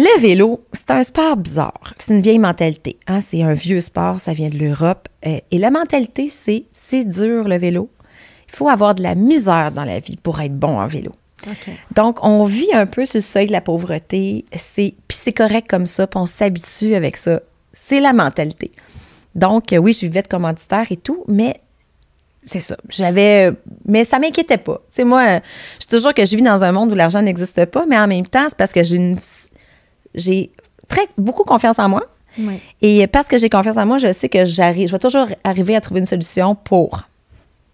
[0.00, 1.94] le vélo, c'est un sport bizarre.
[1.98, 2.98] C'est une vieille mentalité.
[3.06, 3.20] Hein?
[3.20, 5.08] C'est un vieux sport, ça vient de l'Europe.
[5.26, 7.90] Euh, et la mentalité, c'est c'est dur le vélo.
[8.48, 11.12] Il faut avoir de la misère dans la vie pour être bon en vélo.
[11.94, 14.44] Donc, on vit un peu sur le seuil de la pauvreté.
[14.54, 17.40] C'est, puis c'est correct comme ça, puis on s'habitue avec ça.
[17.72, 18.70] C'est la mentalité.
[19.34, 21.60] Donc, euh, oui, je vivais de commanditaire et tout, mais
[22.46, 22.76] c'est ça.
[22.88, 23.52] J'avais.
[23.86, 24.82] Mais ça m'inquiétait pas.
[24.90, 25.40] Tu sais, moi,
[25.78, 28.08] je dis toujours que je vis dans un monde où l'argent n'existe pas, mais en
[28.08, 29.16] même temps, c'est parce que j'ai une.
[30.14, 30.50] J'ai
[30.88, 32.02] très beaucoup confiance en moi.
[32.38, 32.60] Oui.
[32.80, 35.74] Et parce que j'ai confiance en moi, je sais que j'arrive, je vais toujours arriver
[35.74, 37.02] à trouver une solution pour,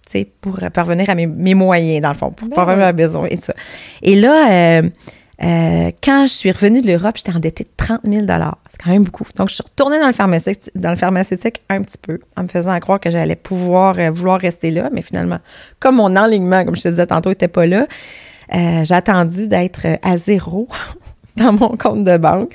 [0.07, 2.93] tu sais, pour parvenir à mes, mes moyens, dans le fond, pour Ben parvenir à
[2.93, 3.55] mes besoins et tout ça.
[4.03, 4.89] Et là, euh,
[5.43, 9.05] euh, quand je suis revenue de l'Europe, j'étais endettée de 30 000 C'est quand même
[9.05, 9.27] beaucoup.
[9.37, 12.49] Donc, je suis retournée dans le pharmaceutique, dans le pharmaceutique un petit peu, en me
[12.49, 14.89] faisant croire que j'allais pouvoir euh, vouloir rester là.
[14.93, 15.39] Mais finalement,
[15.79, 17.87] comme mon enlignement, comme je te disais tantôt, n'était pas là,
[18.55, 20.69] euh, j'ai attendu d'être à zéro
[21.43, 22.53] dans mon compte de banque.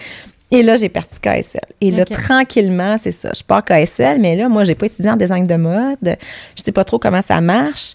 [0.51, 1.61] Et là, j'ai parti KSL.
[1.79, 3.31] Et là, tranquillement, c'est ça.
[3.33, 6.17] Je pars KSL, mais là, moi, j'ai pas étudié en design de mode.
[6.57, 7.93] Je sais pas trop comment ça marche.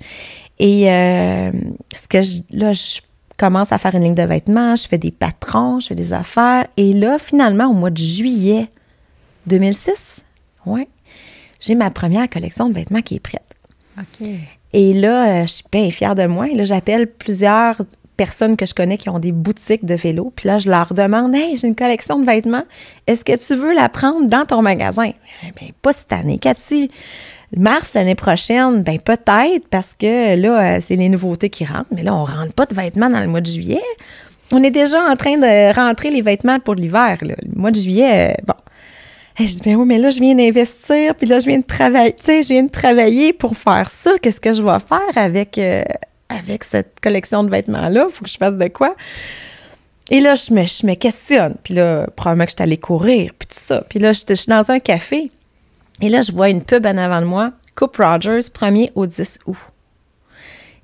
[0.58, 1.50] Et euh,
[1.94, 3.00] ce que je, là, je
[3.36, 6.66] commence à faire une ligne de vêtements, je fais des patrons, je fais des affaires.
[6.78, 8.68] Et là, finalement, au mois de juillet
[9.46, 10.24] 2006,
[10.64, 10.88] ouais,
[11.60, 13.42] j'ai ma première collection de vêtements qui est prête.
[13.98, 14.26] OK.
[14.72, 16.48] Et là, euh, je suis bien fière de moi.
[16.48, 17.76] Et là, j'appelle plusieurs
[18.16, 20.32] personnes que je connais qui ont des boutiques de vélo.
[20.34, 22.64] Puis là, je leur demande Hey, j'ai une collection de vêtements.
[23.06, 25.12] Est-ce que tu veux la prendre dans ton magasin?
[25.42, 26.90] Ben, pas cette année, Cathy.
[27.56, 31.90] Mars l'année prochaine, ben peut-être, parce que là, euh, c'est les nouveautés qui rentrent.
[31.92, 33.82] Mais là, on rentre pas de vêtements dans le mois de juillet.
[34.52, 37.18] On est déjà en train de rentrer les vêtements pour l'hiver.
[37.22, 38.54] Le mois de juillet, euh, bon.
[39.38, 41.64] Hey, je dis, ben oui, mais là, je viens d'investir, puis là, je viens de
[41.64, 44.12] travailler, je viens de travailler pour faire ça.
[44.20, 45.82] Qu'est-ce que je vais faire avec, euh,
[46.28, 48.06] avec cette collection de vêtements-là?
[48.10, 48.96] Faut que je fasse de quoi?
[50.10, 51.56] Et là, je me, je me questionne.
[51.62, 53.84] Puis là, probablement que je suis allée courir, puis tout ça.
[53.88, 55.30] Puis là, je suis dans un café.
[56.00, 57.52] Et là, je vois une pub en avant de moi.
[57.74, 59.56] Coupe Rogers, 1er au 10 août.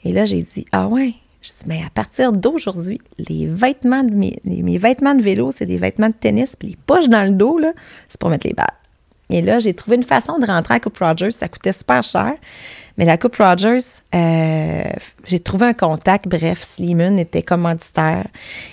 [0.05, 1.15] Et là, j'ai dit, ah ouais.
[1.41, 5.67] Je dis, mais à partir d'aujourd'hui, les vêtements de mes, mes vêtements de vélo, c'est
[5.67, 7.73] des vêtements de tennis, puis les poches dans le dos, là,
[8.09, 8.67] c'est pour mettre les balles.
[9.33, 11.31] Et là, j'ai trouvé une façon de rentrer à Coupe Rogers.
[11.31, 12.35] Ça coûtait super cher.
[12.99, 13.79] Mais la Coupe Rogers,
[14.15, 14.83] euh,
[15.25, 16.29] j'ai trouvé un contact.
[16.29, 18.27] Bref, Sleeman était commanditaire.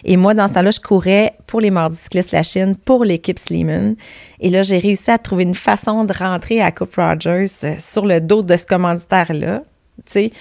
[0.04, 3.40] Et moi, dans ce temps-là, je courais pour les Mardis Cyclistes La Chine, pour l'équipe
[3.40, 3.96] Sleeman.
[4.42, 8.06] Et là, j'ai réussi à trouver une façon de rentrer à Coupe Rogers euh, sur
[8.06, 9.64] le dos de ce commanditaire-là.
[10.06, 10.32] Tu sais.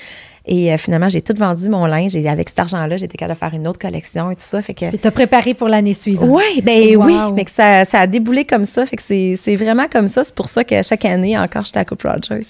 [0.48, 2.16] Et euh, finalement, j'ai tout vendu mon linge.
[2.16, 4.62] Et avec cet argent-là, j'étais capable de faire une autre collection et tout ça.
[4.62, 4.96] Fait que.
[4.96, 6.28] T'as préparé pour l'année suivante.
[6.30, 7.04] Oui, ben Wow.
[7.06, 8.86] oui, mais que ça, ça a déboulé comme ça.
[8.86, 10.24] Fait que c'est vraiment comme ça.
[10.24, 12.40] C'est pour ça que chaque année, encore, j'étais à Coupe Rogers.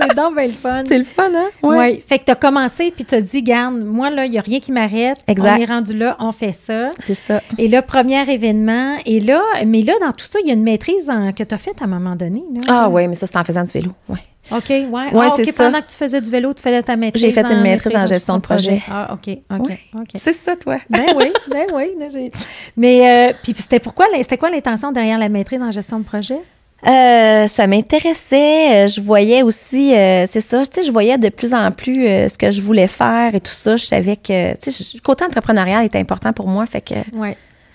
[0.00, 0.84] C'est donc bien le fun.
[0.86, 1.48] c'est le fun, hein?
[1.60, 2.00] Oui.
[2.06, 4.42] Fait que tu as commencé puis tu as dit, garde, moi, là, il n'y a
[4.42, 5.18] rien qui m'arrête.
[5.26, 5.56] Exact.
[5.58, 6.92] On est rendu là, on fait ça.
[7.00, 7.42] C'est ça.
[7.58, 8.94] Et là, premier événement.
[9.06, 11.52] Et là, mais là, dans tout ça, il y a une maîtrise en- que tu
[11.52, 12.44] as faite à un moment donné.
[12.54, 12.60] Là.
[12.68, 13.90] Ah oui, mais ça, c'est en faisant du vélo.
[14.08, 14.20] Ouais.
[14.50, 14.86] OK, ouais.
[14.90, 15.64] Ouais, Ah, c'est OK, ça.
[15.64, 17.22] pendant que tu faisais du vélo, tu faisais ta maîtrise.
[17.22, 18.80] J'ai fait une maîtrise en gestion de projet.
[18.90, 19.78] Ah, OK, OK, Ouais.
[19.94, 20.08] OK.
[20.14, 20.78] C'est ça, toi.
[20.90, 22.30] Ben oui, ben oui.
[22.76, 26.38] Mais, euh, puis c'était pourquoi, c'était quoi l'intention derrière la maîtrise en gestion de projet?
[26.86, 28.84] Euh, ça m'intéressait.
[28.84, 32.06] Euh, Je voyais aussi, euh, c'est ça, tu sais, je voyais de plus en plus
[32.06, 33.76] euh, ce que je voulais faire et tout ça.
[33.76, 36.64] Je savais que, tu sais, le côté entrepreneurial était important pour moi.
[36.66, 37.30] Fait que, Oui.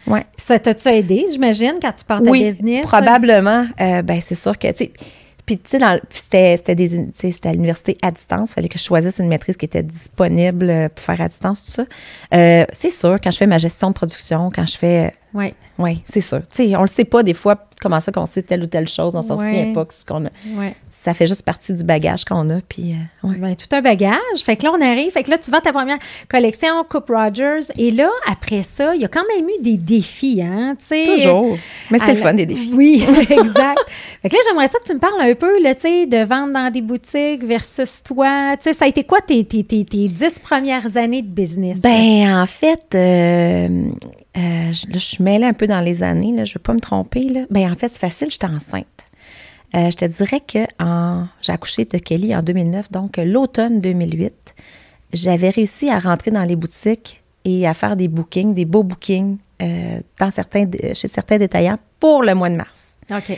[0.08, 0.22] ouais.
[0.38, 2.86] Puis ça t'a-tu aidé, j'imagine, quand tu pars ta oui, business?
[2.86, 3.66] probablement.
[3.78, 4.92] Ben, c'est sûr que, tu sais,
[5.46, 5.80] Puis, tu sais,
[6.14, 8.52] c'était c'était à l'université à distance.
[8.52, 11.66] Il fallait que je choisisse une maîtrise qui était disponible euh, pour faire à distance,
[11.66, 11.84] tout ça.
[12.34, 15.14] Euh, c'est sûr, quand je fais ma gestion de production, quand je fais.
[15.34, 15.54] Oui.
[15.80, 16.42] Oui, c'est sûr.
[16.50, 18.88] Tu sais, on le sait pas des fois comment ça qu'on sait telle ou telle
[18.88, 19.16] chose.
[19.16, 19.46] On s'en Ouais.
[19.48, 19.86] souvient pas.
[19.86, 20.30] que ce qu'on a.
[20.56, 20.76] Ouais.
[21.04, 22.62] Ça fait juste partie du bagage qu'on a.
[22.62, 23.36] Puis, euh, ouais.
[23.36, 24.40] Ben, tout un bagage.
[24.46, 25.12] Fait que là, on arrive.
[25.12, 25.98] Fait que là, tu vends ta première
[26.30, 27.74] collection, Coupe Rogers.
[27.78, 31.04] Et là, après ça, il y a quand même eu des défis, hein, tu sais.
[31.04, 31.58] Toujours.
[31.92, 32.72] Mais c'est le fun des défis.
[32.74, 33.82] Oui, exact.
[34.22, 36.24] fait que là, j'aimerais ça que tu me parles un peu, là, tu sais, de
[36.24, 38.56] vendre dans des boutiques versus toi.
[38.56, 41.82] Tu sais, ça a été quoi tes, tes, tes, tes dix premières années de business?
[41.82, 43.90] Ben, en fait, euh,
[44.38, 46.64] euh, je, là, je suis mêlée un peu dans les années, là, je ne veux
[46.64, 47.24] pas me tromper.
[47.24, 47.42] Là.
[47.50, 48.86] Ben, en fait, c'est facile, j'étais enceinte.
[49.76, 50.66] Euh, je te dirais que
[51.42, 54.34] j'ai accouché de Kelly en 2009, donc euh, l'automne 2008,
[55.14, 59.38] j'avais réussi à rentrer dans les boutiques et à faire des bookings, des beaux bookings
[59.62, 62.98] euh, dans certains, chez certains détaillants pour le mois de mars.
[63.12, 63.38] OK.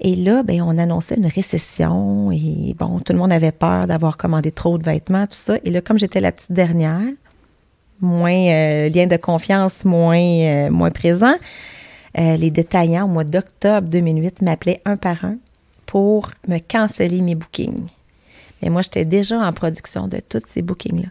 [0.00, 4.16] Et là, ben, on annonçait une récession et bon, tout le monde avait peur d'avoir
[4.16, 5.56] commandé trop de vêtements, tout ça.
[5.64, 7.02] Et là, comme j'étais la petite dernière,
[8.00, 11.34] moins euh, lien de confiance, moins, euh, moins présent,
[12.18, 15.36] euh, les détaillants au mois d'octobre 2008 m'appelaient un par un
[15.94, 17.86] pour me canceller mes bookings.
[18.60, 21.06] Mais moi, j'étais déjà en production de tous ces bookings-là.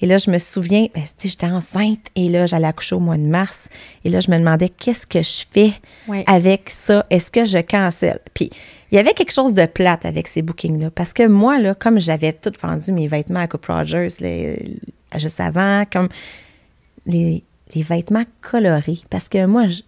[0.00, 3.26] Et là, je me souviens, ben, j'étais enceinte et là, j'allais accoucher au mois de
[3.26, 3.68] mars.
[4.04, 5.72] Et là, je me demandais qu'est-ce que je fais
[6.28, 7.04] avec ça?
[7.10, 8.20] Est-ce que je cancelle?
[8.32, 8.50] Puis,
[8.92, 10.92] il y avait quelque chose de plate avec ces bookings-là.
[10.92, 14.76] Parce que moi, là, comme j'avais tout vendu mes vêtements à Coupe Rogers les-
[15.16, 16.08] juste avant, comme
[17.06, 17.42] les,
[17.74, 19.00] les vêtements colorés.
[19.10, 19.82] Parce que moi, je,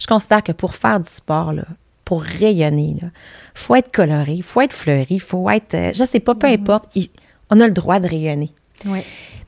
[0.00, 1.66] je considère que pour faire du sport, là,
[2.06, 3.10] pour rayonner, il
[3.52, 6.46] faut être coloré, il faut être fleuri, il faut être, euh, je sais pas, peu
[6.46, 7.10] importe, il-
[7.50, 8.50] on a le droit de rayonner.
[8.86, 9.00] Oui.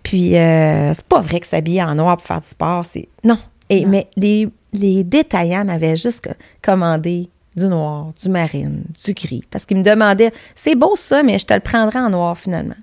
[0.03, 3.09] Puis, euh, c'est pas vrai que s'habiller en noir pour faire du sport, c'est.
[3.25, 3.39] Non.
[3.71, 9.45] Et, Mais les, les détaillants m'avaient juste co- commandé du noir, du marine, du gris.
[9.51, 12.77] Parce qu'ils me demandaient, c'est beau ça, mais je te le prendrai en noir finalement.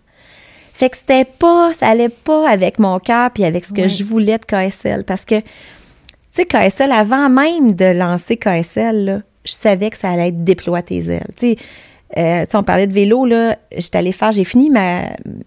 [0.73, 4.03] Fait que c'était pas, ça allait pas avec mon cœur puis avec ce que je
[4.03, 5.03] voulais de KSL.
[5.05, 5.45] Parce que, tu
[6.33, 10.81] sais, KSL, avant même de lancer KSL, là, je savais que ça allait être déploie
[10.81, 11.27] tes ailes.
[11.35, 11.57] Tu sais,
[12.17, 14.71] euh, tu sais, on parlait de vélo, là, j'étais allée faire, j'ai fini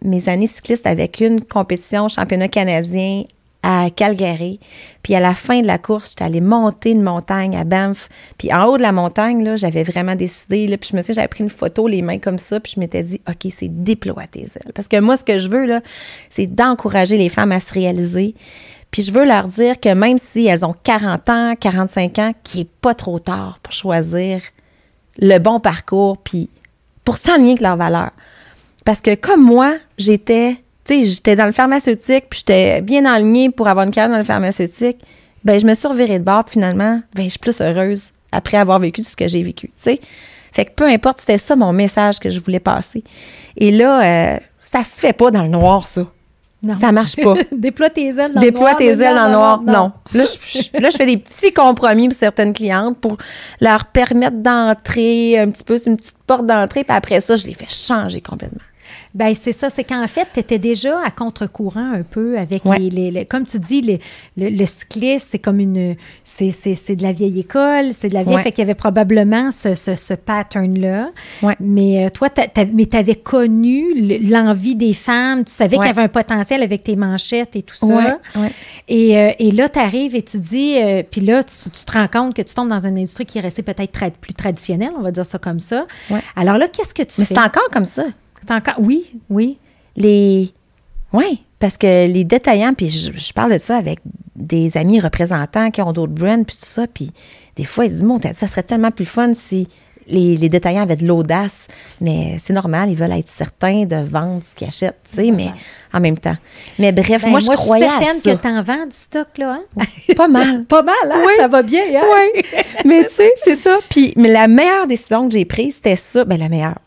[0.03, 3.25] mes années cyclistes avec une compétition championnat canadien
[3.63, 4.61] à Calgary.
[5.03, 8.09] Puis à la fin de la course, j'étais allée monter une montagne à Banff.
[8.37, 11.15] Puis en haut de la montagne, là, j'avais vraiment décidé, là, puis je me suis
[11.15, 14.27] j'avais pris une photo, les mains comme ça, puis je m'étais dit, OK, c'est déploie
[14.27, 14.73] tes ailes.
[14.75, 15.81] Parce que moi, ce que je veux, là,
[16.31, 18.35] c'est d'encourager les femmes à se réaliser.
[18.91, 22.61] Puis je veux leur dire que même si elles ont 40 ans, 45 ans, qu'il
[22.61, 24.41] n'est pas trop tard pour choisir
[25.19, 26.49] le bon parcours, puis
[27.05, 28.13] pour s'aligner avec leurs valeurs.
[28.85, 33.51] Parce que comme moi, j'étais, tu sais, j'étais dans le pharmaceutique, puis j'étais bien alignée
[33.51, 34.99] pour avoir une carrière dans le pharmaceutique,
[35.45, 38.57] ben je me suis revirée de bord, puis finalement, ben je suis plus heureuse après
[38.57, 40.01] avoir vécu tout ce que j'ai vécu, tu sais.
[40.53, 43.05] Fait que peu importe, c'était ça mon message que je voulais passer.
[43.57, 46.07] Et là, euh, ça se fait pas dans le noir, ça.
[46.63, 46.75] Non.
[46.75, 47.35] Ça marche pas.
[47.53, 48.77] Déploie tes ailes dans Déploie le noir.
[48.79, 49.63] tes mais ailes en noir.
[49.63, 49.93] non, Non.
[50.15, 53.17] Là, je, je- là, je fais des petits compromis pour certaines clientes pour
[53.61, 57.47] leur permettre d'entrer un petit peu, c'est une petite porte d'entrée, puis après ça, je
[57.47, 58.59] les fais changer complètement.
[59.15, 62.79] Ben c'est ça, c'est qu'en fait, tu étais déjà à contre-courant un peu avec Ouais.
[62.79, 64.01] les, les- les- Comme tu dis, les-
[64.37, 65.97] le, le cycliste, c'est comme une.
[66.25, 68.37] C'est, c'est, c'est de la vieille école, c'est de la vieille.
[68.37, 68.43] Ouais.
[68.43, 71.11] Fait qu'il y avait probablement ce, ce, ce pattern-là.
[71.43, 71.57] Ouais.
[71.61, 72.29] Mais euh, toi,
[72.73, 76.85] mais avais connu le- l'envie des femmes, tu savais qu'il y avait un potentiel avec
[76.85, 78.19] tes manchettes et tout ça.
[78.89, 81.93] Et, euh, et là, tu arrives et tu dis, euh, puis là, tu, tu te
[81.93, 84.93] rends compte que tu tombes dans une industrie qui est restée peut-être tra- plus traditionnelle,
[84.99, 85.87] on va dire ça comme ça.
[86.11, 86.21] Ouais.
[86.37, 87.35] Alors là, qu'est-ce que tu Mais fais?
[87.35, 88.05] c'est encore comme ça.
[88.49, 88.75] Encore...
[88.79, 89.59] Oui, oui.
[89.97, 90.53] Les.
[91.13, 94.01] Oui, parce que les détaillants, puis je, je parle de ça avec
[94.37, 97.11] des amis représentants qui ont d'autres brands, puis tout ça, puis
[97.57, 99.69] des fois, ils se disent, ça serait tellement plus fun si
[100.09, 101.67] les, les détaillants avaient de l'audace,
[102.01, 105.51] mais c'est normal, ils veulent être certains de vendre ce qu'ils achètent, tu sais, mais
[105.93, 106.37] en même temps.
[106.79, 109.29] Mais bref, Ben, moi, je croyais suis certaine à que tu en vends du stock,
[109.37, 109.61] là.
[109.77, 109.83] Hein?
[110.17, 110.65] Pas mal.
[110.69, 111.23] Pas mal, hein?
[111.27, 111.33] Oui.
[111.37, 112.05] Ça va bien, hein?
[112.15, 112.43] Oui,
[112.85, 113.79] mais tu sais, c'est ça.
[113.89, 116.25] Puis, mais la meilleure décision que j'ai prise, c'était ça.
[116.25, 116.79] Ben, la meilleure,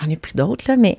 [0.00, 0.98] j'en ai plus d'autres, là, mais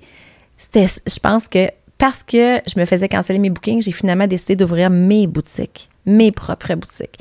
[0.58, 4.56] c'était, je pense que parce que je me faisais canceller mes bookings, j'ai finalement décidé
[4.56, 7.18] d'ouvrir mes boutiques, mes propres boutiques.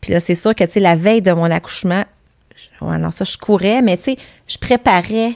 [0.00, 2.04] Puis là, c'est sûr que, tu la veille de mon accouchement,
[2.80, 5.34] ouais, non, ça, je courais, mais tu sais, je préparais.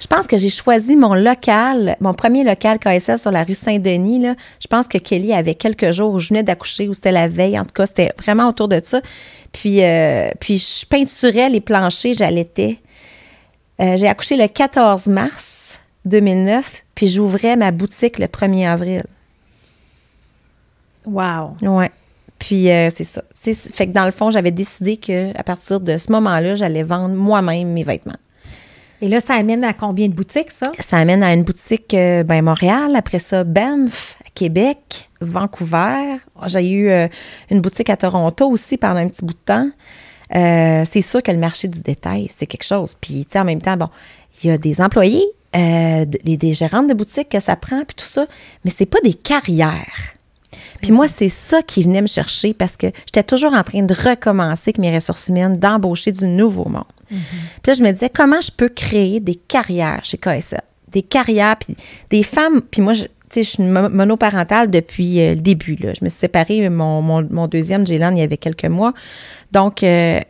[0.00, 4.18] Je pense que j'ai choisi mon local, mon premier local KSL sur la rue Saint-Denis.
[4.18, 4.34] Là.
[4.60, 7.58] Je pense que Kelly avait quelques jours où je venais d'accoucher, ou c'était la veille.
[7.58, 9.00] En tout cas, c'était vraiment autour de ça.
[9.52, 12.78] Puis, euh, puis je peinturais les planchers, j'allaitais.
[13.80, 19.04] Euh, j'ai accouché le 14 mars 2009, puis j'ouvrais ma boutique le 1er avril.
[21.06, 21.56] Wow.
[21.62, 21.90] Ouais.
[22.38, 23.22] Puis euh, c'est ça.
[23.32, 26.82] C'est, fait que dans le fond, j'avais décidé que à partir de ce moment-là, j'allais
[26.82, 28.16] vendre moi-même mes vêtements.
[29.00, 30.72] Et là, ça amène à combien de boutiques, ça?
[30.80, 36.16] Ça amène à une boutique, euh, ben, Montréal, après ça, Banff, Québec, Vancouver.
[36.46, 37.08] J'ai eu euh,
[37.50, 39.68] une boutique à Toronto aussi pendant un petit bout de temps.
[40.36, 42.96] Euh, c'est sûr que le marché du détail, c'est quelque chose.
[43.00, 43.88] Puis, tu sais, en même temps, bon,
[44.42, 45.24] il y a des employés,
[45.56, 48.26] euh, des, des gérantes de boutique que ça prend, puis tout ça,
[48.64, 50.14] mais c'est pas des carrières.
[50.82, 53.94] Puis moi, c'est ça qui venait me chercher parce que j'étais toujours en train de
[53.94, 56.84] recommencer avec mes ressources humaines, d'embaucher du nouveau monde.
[57.08, 57.18] Puis
[57.68, 60.62] là, je me disais, comment je peux créer des carrières chez KSA?
[60.88, 61.76] Des carrières, puis
[62.10, 62.60] des femmes.
[62.60, 63.04] Puis moi, je,
[63.42, 65.76] je suis monoparentale depuis euh, le début.
[65.76, 65.92] Là.
[65.98, 68.94] Je me suis séparée, mon, mon, mon deuxième, Jaylan, il y avait quelques mois.
[69.52, 70.20] Donc, euh,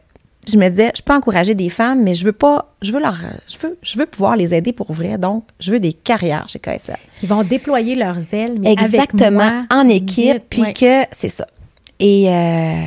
[0.48, 3.16] je me disais, je peux encourager des femmes, mais je veux pas, je veux leur,
[3.48, 5.18] je veux, je veux pouvoir les aider pour vrai.
[5.18, 6.98] Donc, je veux des carrières chez KSA.
[7.16, 10.72] Qui vont déployer leurs ailes, mais Exactement, avec moi, en équipe, vite, puis ouais.
[10.72, 11.46] que c'est ça.
[12.00, 12.82] Et, euh,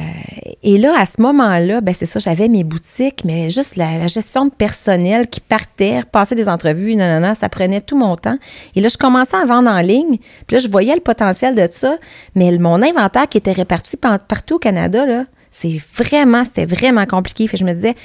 [0.64, 4.08] et là, à ce moment-là, ben c'est ça, j'avais mes boutiques, mais juste la, la
[4.08, 8.38] gestion de personnel qui partait, passer des entrevues, non, ça prenait tout mon temps.
[8.76, 11.68] Et là, je commençais à vendre en ligne, puis là, je voyais le potentiel de
[11.72, 11.98] ça,
[12.36, 16.66] mais le- mon inventaire qui était réparti par- partout au Canada, là, c'est vraiment, c'était
[16.66, 17.48] vraiment compliqué.
[17.48, 17.96] Fait je me disais,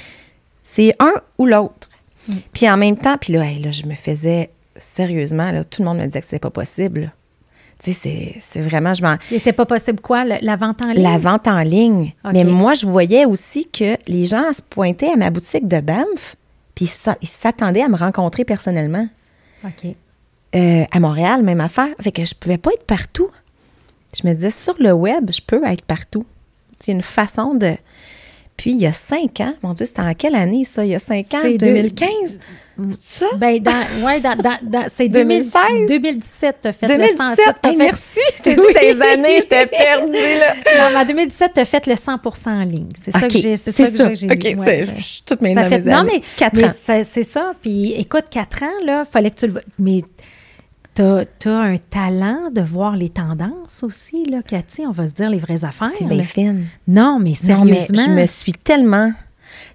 [0.63, 1.89] c'est un ou l'autre.
[2.53, 5.87] Puis en même temps, puis là, hey, là, je me faisais, sérieusement, là, tout le
[5.89, 7.11] monde me disait que c'était pas possible.
[7.87, 7.93] Là.
[7.93, 9.17] Tu sais, c'est- vraiment, je m'en...
[9.31, 11.03] Il n'était pas possible quoi, le- la vente en ligne?
[11.03, 12.13] La vente en ligne.
[12.33, 16.35] Mais moi, je voyais aussi que les gens se pointaient à ma boutique de Banff,
[16.75, 16.89] puis
[17.21, 19.07] ils s'attendaient à me rencontrer personnellement.
[19.65, 19.93] OK.
[20.55, 21.89] Euh, à Montréal, même affaire.
[21.99, 23.29] Fait que je pouvais pas être partout.
[24.19, 26.25] Je me disais, sur le web, je peux être partout.
[26.79, 27.75] C'est une façon de...
[28.55, 30.85] Puis, il y a cinq ans, mon Dieu, c'était en quelle année, ça?
[30.85, 32.39] Il y a cinq ans, C'est deux- 2015?
[33.01, 33.25] Ça?
[33.37, 35.53] Ben, dans, ouais, dans, dans, dans- c'est 2016?
[35.87, 35.87] 2016?
[35.87, 38.19] 2017, tu as fait le 100 2017, t'as hey, fait- merci!
[38.37, 40.55] Je t'ai dit des années, j'étais perdue, là.
[40.91, 42.89] Non, en 2017, tu as fait le 100% en ligne.
[43.03, 43.57] C'est ça que j'ai.
[43.57, 44.27] C'est ça que j'ai.
[44.27, 46.71] OK, ouais, je suis toute mes Ça dans fait, mes non, mais, Quatre mais ans.
[46.81, 47.53] ça- c'est ça.
[47.61, 49.61] Puis écoute, quatre ans, là, fallait que tu le.
[49.77, 50.01] Mais
[50.93, 54.85] t'as as un talent de voir les tendances aussi, là, Cathy.
[54.85, 55.91] On va se dire les vraies affaires.
[55.97, 56.67] C'est bien fine.
[56.87, 58.03] Non, mais Non, mais sérieusement.
[58.05, 59.11] je me suis tellement.
[59.11, 59.15] Tu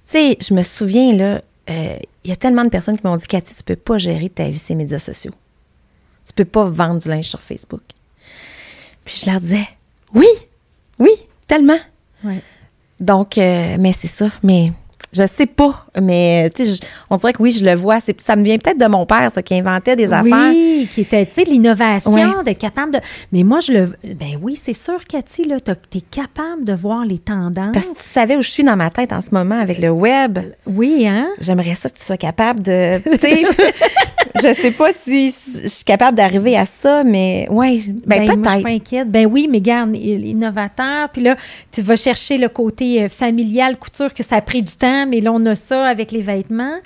[0.05, 3.27] sais, je me souviens, là, euh, il y a tellement de personnes qui m'ont dit
[3.27, 5.33] Cathy, tu peux pas gérer ta vie ces médias sociaux.
[6.27, 7.83] Tu peux pas vendre du linge sur Facebook.
[9.05, 9.67] Puis je leur disais
[10.15, 10.27] Oui,
[10.99, 11.11] oui,
[11.47, 11.79] tellement.
[12.25, 12.43] Ouais.
[13.01, 14.29] Donc, euh, mais c'est ça.
[14.43, 14.73] Mais
[15.13, 15.87] je sais pas.
[16.01, 17.99] Mais, tu sais, on dirait que oui, je le vois.
[18.01, 20.51] Ça me vient peut-être de mon père, ça, qui inventait des affaires.
[20.51, 23.01] Oui, qui était, tu sais, l'innovation, d'être capable de.
[23.33, 23.93] Mais moi, je le.
[24.15, 27.73] Ben oui, c'est sûr, Cathy, là, tu es capable de voir les tendances.
[27.73, 29.91] Parce que tu savais où je suis dans ma tête en ce moment avec le
[29.91, 30.39] web.
[30.67, 31.29] Oui, hein?
[31.41, 32.99] J'aimerais ça que tu sois capable de.
[32.99, 33.45] Tu sais,
[34.43, 38.31] je sais pas si je suis capable d'arriver à ça, mais ouais, ben, moi, je
[38.33, 38.63] suis peut-être.
[38.63, 39.11] pas inquiète.
[39.11, 41.09] Ben oui, mais garde, innovateur.
[41.11, 41.37] Puis là,
[41.73, 45.21] tu vas chercher le côté euh, familial, couture, que ça a pris du temps, mais
[45.21, 46.77] là, on a ça avec les vêtements.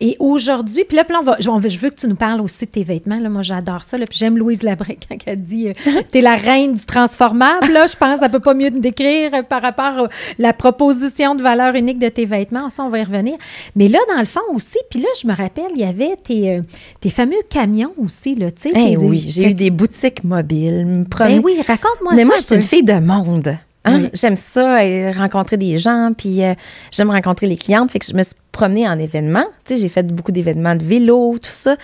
[0.00, 2.08] Et aujourd'hui, puis là, puis là, on va, je, on veut- je veux que tu
[2.08, 3.18] nous parles aussi de tes vêtements.
[3.18, 3.98] Là, moi, j'adore ça.
[3.98, 5.72] Là, puis j'aime Louise Labrec quand elle dit euh,
[6.10, 7.72] T'es la reine du transformable.
[7.72, 11.34] Là, je pense qu'elle peut pas mieux te décrire euh, par rapport à la proposition
[11.34, 12.70] de valeur unique de tes vêtements.
[12.70, 13.36] Ça, on va y revenir.
[13.76, 16.56] Mais là, dans le fond aussi, puis là, je me rappelle, il y avait tes,
[16.56, 16.62] euh,
[17.00, 18.34] tes fameux camions aussi.
[18.34, 21.04] Là, tu sais, Eh oui, j'ai eu des boutiques mobiles.
[21.10, 22.24] promener- Ben oui, raconte-moi mais ça.
[22.26, 23.56] moi, je suis une fille de monde.
[23.84, 24.00] Hein?
[24.02, 24.10] Oui.
[24.12, 26.54] J'aime ça, euh, rencontrer des gens, puis euh,
[26.90, 27.90] j'aime rencontrer les clientes.
[27.90, 29.46] Fait que je me suis promenée en événements.
[29.64, 31.76] Tu sais, j'ai fait beaucoup d'événements de vélo, tout ça.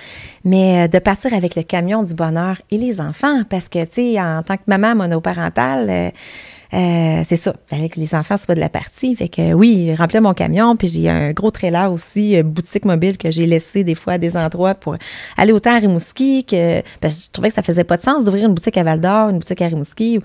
[0.45, 4.15] Mais euh, de partir avec le camion du bonheur et les enfants, parce que, tu
[4.15, 6.13] sais, en tant que maman monoparentale,
[6.75, 7.55] euh, c'est ça.
[7.69, 9.15] Fallait que les enfants soient de la partie.
[9.15, 10.75] Fait que oui, remplir mon camion.
[10.75, 14.19] Puis j'ai un gros trailer aussi, euh, boutique mobile que j'ai laissé des fois à
[14.19, 14.97] des endroits pour
[15.37, 18.25] aller autant à Rimouski que parce que je trouvais que ça faisait pas de sens
[18.25, 20.21] d'ouvrir une boutique à Val d'Or, une boutique à Rimouski.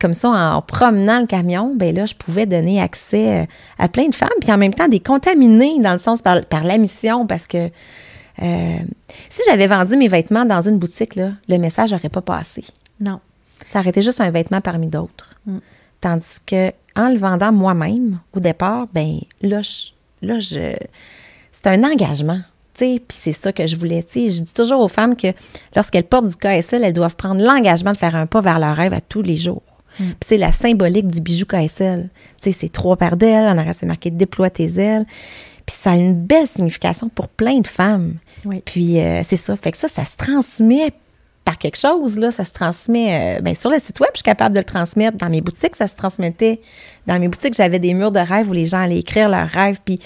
[0.00, 3.44] Comme ça, en, promenant le camion, ben là, je pouvais donner accès euh,
[3.78, 6.64] à plein de femmes, puis en même temps des contaminés dans le sens par, par
[6.64, 7.70] la mission, parce que
[8.42, 8.78] euh,
[9.30, 12.64] si j'avais vendu mes vêtements dans une boutique, là, le message n'aurait pas passé.
[13.00, 13.20] Non.
[13.68, 15.30] Ça aurait été juste un vêtement parmi d'autres.
[15.46, 15.58] Mm.
[16.04, 20.76] Tandis que en le vendant moi-même, au départ, ben là, je, là, je,
[21.50, 22.40] c'est un engagement.
[22.74, 24.02] Puis c'est ça que je voulais.
[24.02, 24.28] tu sais.
[24.28, 25.28] Je dis toujours aux femmes que
[25.74, 28.92] lorsqu'elles portent du KSL, elles doivent prendre l'engagement de faire un pas vers leur rêve
[28.92, 29.62] à tous les jours.
[29.96, 32.10] Puis c'est la symbolique du bijou KSL.
[32.38, 35.06] C'est trois paires d'ailes, en arrière c'est marqué déploie tes ailes.
[35.64, 38.16] Puis ça a une belle signification pour plein de femmes.
[38.44, 38.60] Oui.
[38.62, 39.56] Puis euh, c'est ça.
[39.56, 40.92] Fait que ça, ça se transmet
[41.44, 42.30] par quelque chose, là.
[42.30, 45.16] Ça se transmet euh, ben, sur le site web, je suis capable de le transmettre.
[45.18, 46.60] Dans mes boutiques, ça se transmettait.
[47.06, 49.78] Dans mes boutiques, j'avais des murs de rêve où les gens allaient écrire leurs rêves.
[49.84, 50.00] Puis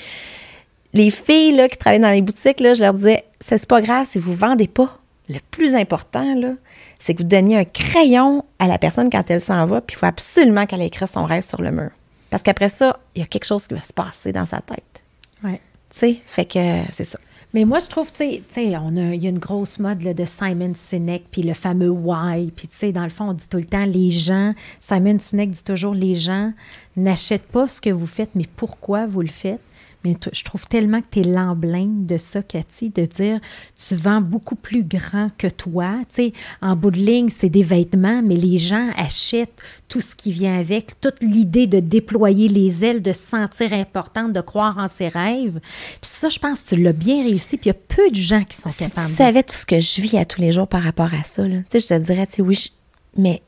[0.92, 4.06] les filles là, qui travaillaient dans les boutiques, là, je leur disais, c'est pas grave
[4.08, 4.98] si vous vendez pas.
[5.28, 6.54] Le plus important, là,
[6.98, 9.98] c'est que vous donniez un crayon à la personne quand elle s'en va, puis il
[9.98, 11.90] faut absolument qu'elle écrive son rêve sur le mur.
[12.30, 15.02] Parce qu'après ça, il y a quelque chose qui va se passer dans sa tête.
[15.44, 15.60] Ouais.
[15.90, 16.58] Tu sais, fait que
[16.92, 17.18] c'est ça.
[17.54, 20.12] Mais moi, je trouve, tu sais, on a, il y a une grosse mode là,
[20.12, 22.50] de Simon Sinek, puis le fameux why.
[22.54, 25.50] Puis, tu sais, dans le fond, on dit tout le temps, les gens, Simon Sinek
[25.50, 26.52] dit toujours, les gens
[26.96, 29.60] n'achètent pas ce que vous faites, mais pourquoi vous le faites?
[30.04, 33.40] Mais je trouve tellement que tu es l'emblème de ça, Cathy, de dire
[33.76, 35.98] tu vends beaucoup plus grand que toi.
[36.08, 36.32] Tu sais,
[36.62, 40.56] en bout de ligne, c'est des vêtements, mais les gens achètent tout ce qui vient
[40.56, 45.08] avec, toute l'idée de déployer les ailes, de se sentir importante, de croire en ses
[45.08, 45.58] rêves.
[46.00, 48.14] Puis ça, je pense que tu l'as bien réussi, puis il y a peu de
[48.14, 49.08] gens qui sont capables.
[49.08, 51.24] Si tu savais tout ce que je vis à tous les jours par rapport à
[51.24, 52.70] ça, tu sais, je te dirais, tu sais, oui,
[53.16, 53.42] mais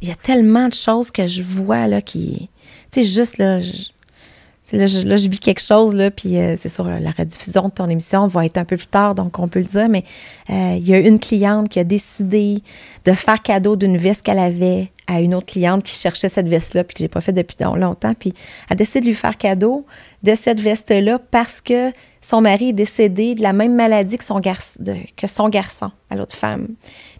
[0.00, 2.48] il y a tellement de choses que je vois, là, qui...
[2.92, 3.58] Tu sais, juste, là...
[4.72, 8.26] Là je, vis quelque chose, là, puis euh, c'est sûr, la rediffusion de ton émission
[8.26, 10.04] va être un peu plus tard, donc on peut le dire, mais
[10.50, 12.62] euh, il y a une cliente qui a décidé
[13.06, 16.84] de faire cadeau d'une veste qu'elle avait à une autre cliente qui cherchait cette veste-là,
[16.84, 18.34] puis que j'ai pas fait depuis longtemps, puis
[18.68, 19.86] elle a décidé de lui faire cadeau
[20.22, 24.38] de cette veste-là parce que son mari est décédé de la même maladie que son,
[24.38, 24.80] garçon,
[25.16, 26.68] que son garçon, à l'autre femme.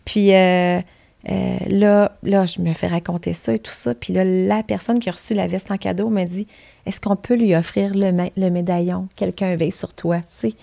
[0.05, 0.35] Puis...
[0.35, 0.81] Euh,
[1.29, 3.95] euh, là, là, je me fais raconter ça et tout ça.
[3.95, 6.47] Puis là, la personne qui a reçu la veste en cadeau m'a dit
[6.87, 9.09] Est-ce qu'on peut lui offrir le, le médaillon?
[9.17, 10.55] Quelqu'un veille sur toi, tu sais.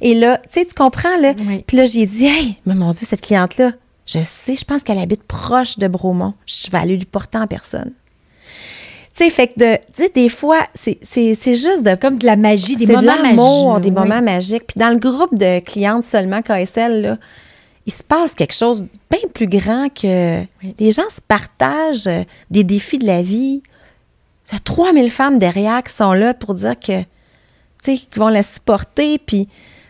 [0.00, 1.34] Et là, tu sais, tu comprends, là.
[1.66, 3.72] Puis là, j'ai dit Hey, mais mon Dieu, cette cliente-là,
[4.06, 6.34] je sais, je pense qu'elle habite proche de Bromont.
[6.46, 7.92] Je vais aller lui porter en personne.
[9.14, 10.96] Tu sais, fait que de, tu sais, des fois, c'est
[11.44, 11.96] juste de.
[11.96, 13.82] Comme de la magie, des moments de magiques.
[13.82, 14.66] des moments magiques.
[14.68, 17.18] Puis dans le groupe de clientes seulement KSL, là,
[17.88, 20.42] il se passe quelque chose bien plus grand que
[20.78, 23.62] les gens se partagent euh, des défis de la vie.
[24.46, 27.06] Il y a 3000 femmes derrière qui sont là pour dire que, tu
[27.82, 29.16] sais, qui vont la supporter.
[29.16, 29.46] Puis,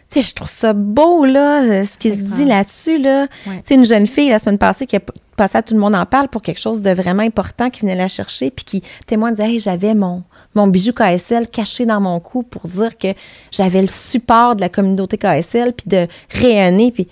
[0.09, 3.27] tu sais, je trouve ça beau, là, euh, ce qui se dit là-dessus, là.
[3.45, 5.01] Tu sais, une jeune fille, la semaine passée, qui a
[5.35, 7.97] passé à Tout le monde en parle pour quelque chose de vraiment important, qui venait
[7.97, 10.23] la chercher, puis qui témoigne, disait, hey, j'avais mon,
[10.55, 13.09] mon bijou KSL caché dans mon cou pour dire que
[13.51, 17.09] j'avais le support de la communauté KSL, puis de rayonner, puis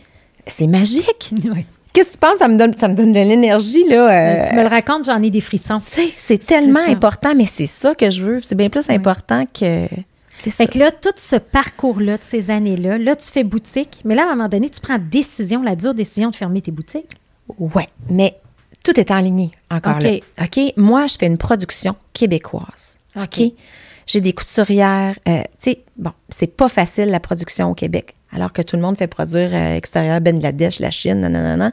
[0.46, 1.32] c'est magique.
[1.92, 2.38] Qu'est-ce que tu penses?
[2.38, 4.42] Ça me donne, ça me donne de l'énergie, là.
[4.42, 5.78] Euh, tu me le racontes, j'en ai des frissons.
[5.80, 8.40] C'est tellement important, mais c'est ça que je veux.
[8.42, 9.86] C'est bien plus important que.
[10.38, 14.22] Fait que là, tout ce parcours-là, de ces années-là, là, tu fais boutique, mais là,
[14.22, 17.12] à un moment donné, tu prends décision, la dure décision de fermer tes boutiques.
[17.58, 18.36] Ouais, mais
[18.84, 20.18] tout est en ligne encore là.
[20.42, 20.74] OK?
[20.76, 22.98] Moi, je fais une production québécoise.
[23.16, 23.40] OK?
[24.06, 25.16] J'ai des couturières.
[25.26, 28.82] Euh, tu sais, bon, c'est pas facile la production au Québec alors que tout le
[28.82, 31.72] monde fait produire à euh, extérieur Bangladesh, la Chine, nanana.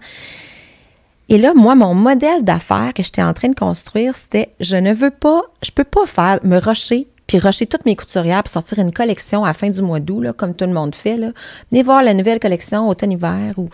[1.30, 4.94] Et là, moi, mon modèle d'affaires que j'étais en train de construire, c'était je ne
[4.94, 8.80] veux pas, je peux pas faire, me rusher, puis rusher toutes mes couturières pour sortir
[8.80, 11.18] une collection à la fin du mois d'août, comme tout le monde fait.
[11.18, 11.32] Là.
[11.72, 13.70] Venez voir la nouvelle collection automne-hiver ou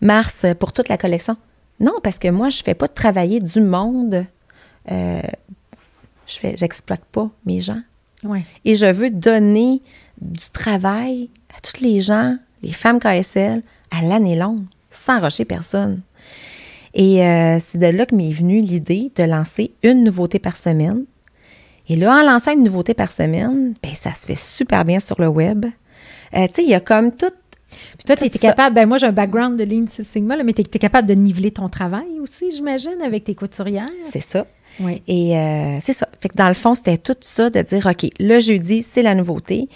[0.00, 1.36] mars pour toute la collection.
[1.78, 4.26] Non, parce que moi, je ne fais pas de travailler du monde.
[4.90, 5.22] Euh,
[6.26, 7.80] je fais, j'exploite pas mes gens.
[8.24, 8.44] Ouais.
[8.64, 9.82] Et je veux donner
[10.20, 16.02] du travail à toutes les gens, les femmes KSL, à l'année longue, sans rocher personne.
[16.94, 21.04] Et euh, c'est de là que m'est venue l'idée de lancer une nouveauté par semaine.
[21.88, 25.20] Et là, en lançant une nouveauté par semaine, ben, ça se fait super bien sur
[25.20, 25.66] le web.
[26.34, 27.32] Euh, tu sais, il y a comme tout.
[27.70, 30.62] Puis toi, tu étais capable, ben moi j'ai un background de Lean Sigma, mais tu
[30.62, 33.86] es, capable de niveler ton travail aussi, j'imagine, avec tes couturières.
[34.06, 34.46] C'est ça.
[34.78, 35.02] Oui.
[35.08, 36.08] Et euh, c'est ça.
[36.20, 39.14] Fait que dans le fond, c'était tout ça de dire, OK, le jeudi, c'est la
[39.14, 39.68] nouveauté.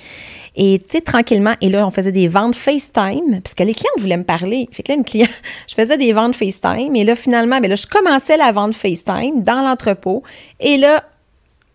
[0.56, 3.98] Et tu sais, tranquillement, et là, on faisait des ventes FaceTime, parce que les clientes
[3.98, 4.68] voulaient me parler.
[4.72, 5.30] Fait que là, une cliente,
[5.68, 9.42] je faisais des ventes FaceTime, et là, finalement, ben là, je commençais la vente FaceTime
[9.42, 10.22] dans l'entrepôt.
[10.60, 11.02] Et là,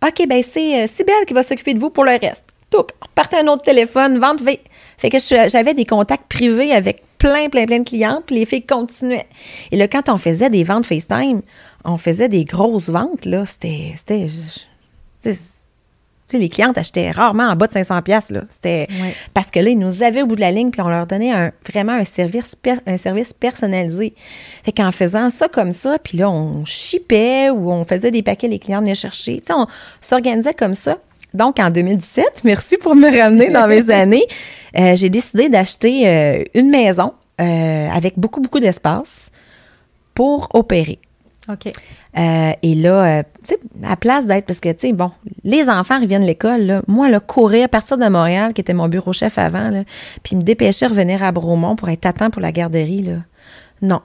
[0.05, 2.45] OK, ben c'est euh, qui va s'occuper de vous pour le reste.
[2.70, 4.39] Tout, repartait un autre téléphone, vente.
[4.97, 8.65] Fait que j'avais des contacts privés avec plein, plein, plein de clientes, puis les filles
[8.65, 9.28] continuaient.
[9.72, 11.41] Et là, quand on faisait des ventes FaceTime,
[11.86, 13.45] on faisait des grosses ventes, là.
[13.45, 13.93] C'était.
[15.22, 18.43] Tu sais, les clientes achetaient rarement en bas de 500 pièces là.
[18.49, 18.88] C'était
[19.34, 21.32] parce que là, ils nous avaient au bout de la ligne puis on leur donnait
[21.32, 22.55] un, vraiment un service,
[22.86, 24.13] un service personnalisé.
[24.63, 28.47] Fait qu'en faisant ça comme ça, puis là, on chipait ou on faisait des paquets,
[28.47, 29.41] les clients venaient chercher.
[29.41, 29.65] Tu sais, on
[30.01, 30.99] s'organisait comme ça.
[31.34, 34.25] Donc, en 2017, merci pour me ramener dans mes années,
[34.77, 39.32] euh, j'ai décidé d'acheter euh, une maison euh, avec beaucoup, beaucoup d'espace
[40.13, 40.99] pour opérer.
[41.51, 41.71] OK.
[42.61, 45.09] Et là, tu sais, à place d'être, parce que, tu sais, bon,
[45.43, 48.73] les enfants reviennent de l'école, là, moi, là, courir à partir de Montréal, qui était
[48.73, 49.84] mon bureau chef avant, là,
[50.21, 53.13] puis me dépêcher de revenir à Bromont pour être à temps pour la garderie, là.
[53.82, 54.01] Non.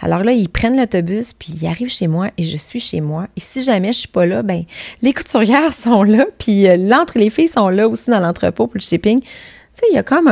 [0.00, 3.26] Alors là, ils prennent l'autobus, puis ils arrivent chez moi et je suis chez moi.
[3.36, 4.64] Et si jamais je suis pas là, ben
[5.02, 8.76] les couturières sont là, puis euh, l'entre les filles sont là aussi dans l'entrepôt pour
[8.76, 9.20] le shipping.
[9.20, 9.26] Tu
[9.74, 10.28] sais, il y a comme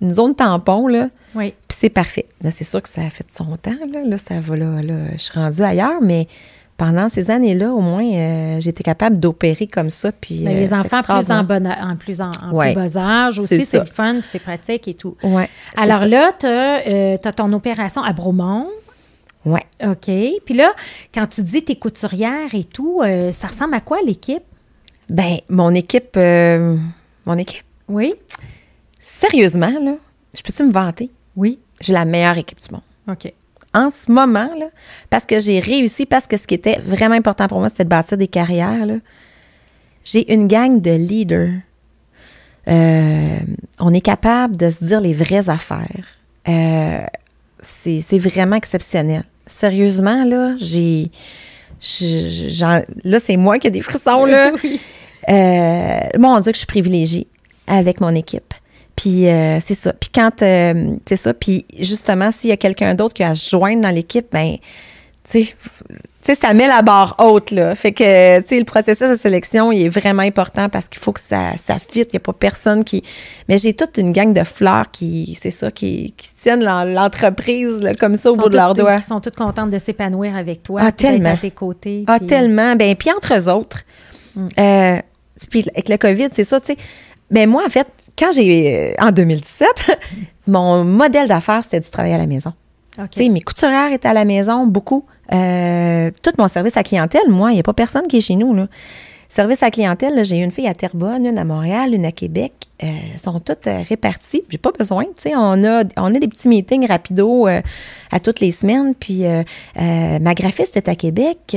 [0.00, 1.08] une zone tampon, là.
[1.34, 1.52] Oui.
[1.68, 2.26] Puis c'est parfait.
[2.42, 4.02] Là, c'est sûr que ça a fait son temps, là.
[4.04, 6.26] Là, ça va, là, là, je suis rendue ailleurs, mais
[6.76, 10.12] pendant ces années-là, au moins, euh, j'étais capable d'opérer comme ça.
[10.12, 12.72] Puis, Mais euh, les enfants plus en, bon, en plus en, en Ouais.
[12.72, 15.16] plus bas âge aussi, c'est le fun, puis c'est pratique et tout.
[15.24, 16.06] Ouais, Alors ça.
[16.06, 18.68] là, tu as, ton opération à Bromont.
[19.52, 19.64] Ouais.
[19.84, 20.10] OK.
[20.44, 20.72] Puis là,
[21.14, 24.42] quand tu dis tes couturières et tout, euh, ça ressemble à quoi l'équipe?
[25.08, 26.76] Ben, mon équipe, euh,
[27.26, 28.14] mon équipe, Oui?
[29.00, 29.94] sérieusement, là,
[30.34, 31.10] je peux-tu me vanter?
[31.36, 31.58] Oui.
[31.80, 32.82] J'ai la meilleure équipe du monde.
[33.08, 33.32] OK.
[33.74, 34.66] En ce moment, là,
[35.10, 37.88] parce que j'ai réussi, parce que ce qui était vraiment important pour moi, c'était de
[37.88, 38.94] bâtir des carrières, là,
[40.04, 41.52] j'ai une gang de leaders.
[42.66, 43.38] Euh,
[43.78, 46.06] on est capable de se dire les vraies affaires.
[46.48, 47.00] Euh,
[47.60, 49.24] c'est c'est vraiment exceptionnel.
[49.48, 51.10] Sérieusement, là, j'ai.
[53.04, 54.52] Là, c'est moi qui ai des frissons, là.
[54.62, 54.80] Oui.
[55.28, 57.26] Euh, mon Dieu, que je suis privilégiée
[57.66, 58.54] avec mon équipe.
[58.96, 59.92] Puis euh, c'est ça.
[59.92, 61.34] Puis quand, euh, c'est ça.
[61.34, 64.56] Puis justement, s'il y a quelqu'un d'autre qui a à se joindre dans l'équipe, ben,
[65.24, 65.54] tu sais,
[66.34, 67.74] sais, ça met la barre haute, là.
[67.74, 71.12] Fait que, tu sais, le processus de sélection, il est vraiment important parce qu'il faut
[71.12, 72.00] que ça, ça fit.
[72.00, 73.02] Il n'y a pas personne qui...
[73.48, 77.80] Mais j'ai toute une gang de fleurs qui, c'est ça, qui, qui tiennent l'en- l'entreprise,
[78.00, 78.96] comme ça, au bout de leurs doigts.
[78.96, 80.80] Ils sont toutes contentes de s'épanouir avec toi.
[80.84, 81.32] Ah, tellement.
[81.32, 82.04] à tes côtés.
[82.06, 82.76] Ah, puis- tellement.
[82.76, 83.78] Ben, puis entre eux autres,
[84.36, 84.46] Mm.
[84.60, 84.96] euh,
[85.50, 86.76] puis avec le COVID, c'est ça, tu sais.
[87.30, 87.86] Ben, moi, en fait,
[88.18, 89.98] quand j'ai, euh, en 2017,
[90.46, 92.52] mon modèle d'affaires, c'était du travail à la maison.
[92.96, 95.04] Tu sais, mes couturières étaient à la maison, beaucoup.
[95.32, 98.36] Euh, tout mon service à clientèle, moi, il n'y a pas personne qui est chez
[98.36, 98.66] nous.
[99.28, 102.52] Service à clientèle, j'ai une fille à Terrebonne, une à Montréal, une à Québec.
[102.82, 104.42] Euh, elles sont toutes euh, réparties.
[104.48, 105.04] J'ai pas besoin.
[105.26, 107.60] On a, on a des petits meetings rapido euh,
[108.10, 108.94] à toutes les semaines.
[108.94, 109.24] Puis
[109.76, 111.54] ma graphiste est à Québec.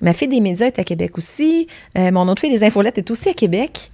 [0.00, 1.66] ma fille des médias est à Québec aussi.
[1.96, 3.90] mon autre fille des infolettes est aussi à Québec.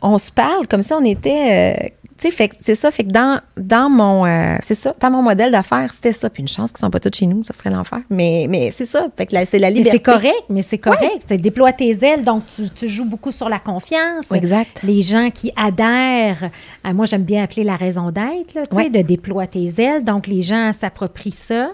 [0.00, 1.94] On se parle comme ça, on était.
[2.12, 2.90] Euh, tu sais, fait c'est ça.
[2.90, 4.26] Fait que dans, dans mon.
[4.26, 4.94] euh, c'est ça.
[5.00, 6.30] Dans mon modèle d'affaires, c'était ça.
[6.30, 8.00] Puis une chance qu'ils sont pas tous chez nous, ça serait l'enfer.
[8.10, 9.06] Mais, mais c'est ça.
[9.16, 9.96] Fait que la- c'est la Mais liberté.
[9.98, 11.24] c'est correct, mais c'est correct.
[11.28, 14.30] C'est déploie tes ailes, donc tu, tu joues beaucoup sur la confiance.
[14.32, 14.80] Exact.
[14.84, 16.50] Les gens qui adhèrent,
[16.84, 18.90] à moi j'aime bien appeler la raison d'être, tu sais, Ouais.
[18.90, 20.04] de déploie tes ailes.
[20.04, 21.70] Donc les gens s'approprient ça.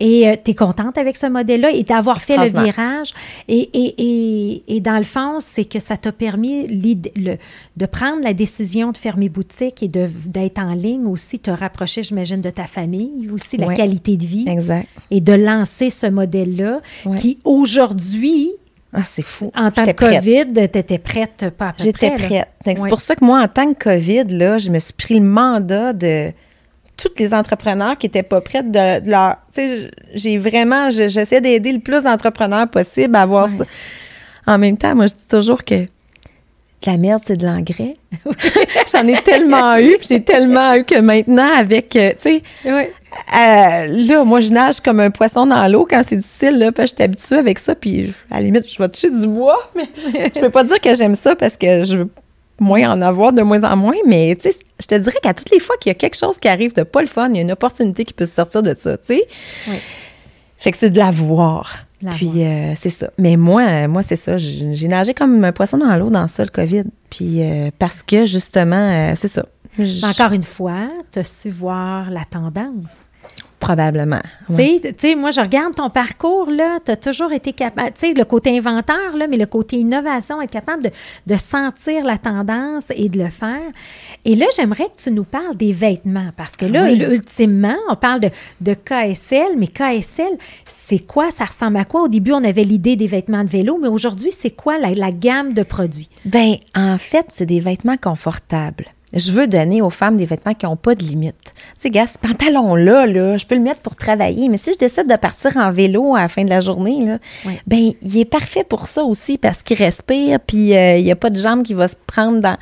[0.00, 3.12] Et tu es contente avec ce modèle-là et d'avoir fait le virage.
[3.48, 7.36] Et, et, et, et dans le fond, c'est que ça t'a permis le-
[7.76, 12.40] de prendre la décision de fermer boutique et d'être en ligne aussi, te rapprocher, j'imagine,
[12.40, 14.86] de ta famille, aussi la qualité de vie Exact.
[15.10, 16.80] et de lancer ce modèle-là
[17.16, 18.50] qui aujourd'hui,
[18.92, 19.50] Ah, c'est fou.
[19.54, 20.14] en J'étais prête.
[20.22, 22.46] COVID, tu étais prête, pas J'étais prête.
[22.64, 22.70] Que.
[22.76, 25.24] C'est pour ça que moi, en tant que COVID, là, je me suis pris le
[25.26, 26.32] mandat de
[26.96, 29.36] tous les entrepreneurs qui n'étaient pas prêts de, de leur.
[29.54, 30.90] Tu sais, j'ai vraiment.
[30.90, 33.64] je- J'essaie d'aider le plus d'entrepreneurs possible à avoir ça.
[34.46, 35.86] En même temps, moi, je dis toujours que
[36.86, 37.96] la merde, c'est de l'engrais.
[38.92, 41.94] J'en ai tellement eu, puis j'ai tellement eu que maintenant, avec.
[41.96, 46.16] euh, Tu sais, euh, là, moi, je nage comme un poisson dans l'eau quand c'est
[46.16, 48.88] difficile, là, parce que je suis habituée avec ça, puis à la limite, je vais
[48.88, 49.88] toucher du bois, mais
[50.34, 52.08] je peux pas dire que j'aime ça parce que je veux
[52.60, 55.50] moins en avoir de moins en moins, mais tu sais, je te dirais qu'à toutes
[55.50, 57.38] les fois qu'il y a quelque chose qui arrive de pas le fun, il y
[57.38, 59.22] a une opportunité qui peut se sortir de ça, tu sais.
[59.68, 59.76] Oui.
[60.58, 61.76] Fait que c'est de la voir.
[62.00, 63.10] La puis euh, c'est ça.
[63.18, 64.38] Mais moi, euh, moi c'est ça.
[64.38, 66.84] J'ai nagé comme un poisson dans l'eau dans ça, le COVID.
[67.10, 68.76] Puis euh, parce que justement,
[69.10, 69.46] euh, c'est ça.
[70.04, 73.07] Encore une fois, tu as su voir la tendance.
[73.60, 74.20] Probablement.
[74.54, 78.14] Tu sais- moi, je regarde ton parcours, là, tu as toujours été capable, tu sais,
[78.14, 80.90] le côté inventeur, là, mais le côté innovation, être capable de,
[81.26, 83.60] de sentir la tendance et de le faire.
[84.24, 87.02] Et là, j'aimerais que tu nous parles des vêtements, parce que là, Oui.
[87.02, 88.30] ultimement, on parle de,
[88.60, 91.30] de KSL, mais KSL, c'est quoi?
[91.32, 92.02] Ça ressemble à quoi?
[92.02, 95.10] Au début, on avait l'idée des vêtements de vélo, mais aujourd'hui, c'est quoi la, la
[95.10, 96.08] gamme de produits?
[96.24, 98.84] Ben, en fait, c'est des vêtements confortables.
[99.14, 101.34] Je veux donner aux femmes des vêtements qui n'ont pas de limite.
[101.42, 104.78] Tu sais, gars, ce pantalon-là, là, je peux le mettre pour travailler, mais si je
[104.78, 107.18] décide de partir en vélo à la fin de la journée, là,
[107.66, 111.16] ben, il est parfait pour ça aussi parce qu'il respire, puis euh, il n'y a
[111.16, 112.58] pas de jambe qui va se prendre dans.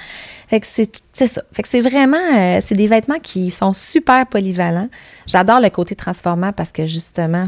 [0.47, 1.43] Fait que c'est c'est ça.
[1.53, 4.89] Fait que c'est vraiment, euh, c'est des vêtements qui sont super polyvalents.
[5.27, 7.47] J'adore le côté transformant parce que justement,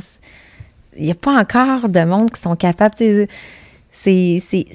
[0.97, 2.95] il n'y a pas encore de monde qui sont capables.
[2.99, 3.29] C'est
[3.93, 4.67] c'est-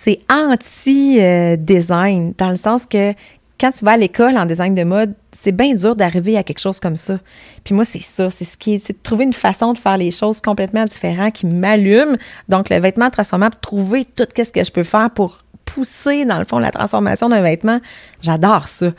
[0.00, 3.14] c'est anti-design, dans le sens que
[3.58, 6.60] quand tu vas à l'école en design de mode, c'est bien dur d'arriver à quelque
[6.60, 7.18] chose comme ça.
[7.64, 9.96] Puis moi, c'est ça, c'est ce qui est, c'est de trouver une façon de faire
[9.96, 12.16] les choses complètement différentes qui m'allume.
[12.48, 16.44] Donc, le vêtement transformable, trouver tout ce que je peux faire pour pousser, dans le
[16.44, 17.80] fond, la transformation d'un vêtement,
[18.22, 18.92] j'adore ça.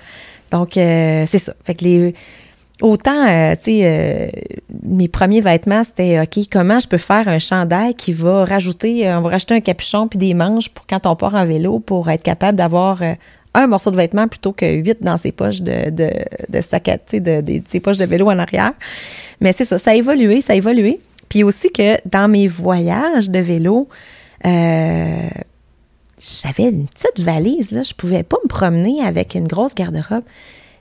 [0.52, 1.54] Donc, euh, c'est ça.
[1.64, 2.14] Fait que les...
[2.82, 4.30] Autant, euh, tu sais, euh,
[4.84, 9.20] mes premiers vêtements, c'était, OK, comment je peux faire un chandail qui va rajouter, euh,
[9.20, 12.10] on va rajouter un capuchon puis des manches pour quand on part en vélo pour
[12.10, 13.02] être capable d'avoir
[13.54, 16.10] un morceau de vêtement plutôt que huit dans ses poches de, de,
[16.48, 18.72] de sac à, de, de- ses poches de vélo en arrière.
[19.42, 21.02] Mais c'est ça, ça a évolué, ça a évolué.
[21.28, 23.90] Puis aussi que dans mes voyages de vélo,
[24.44, 25.34] j'avais
[26.70, 27.84] une petite valise, là.
[27.84, 30.24] Je pouvais pas me promener avec une grosse garde-robe.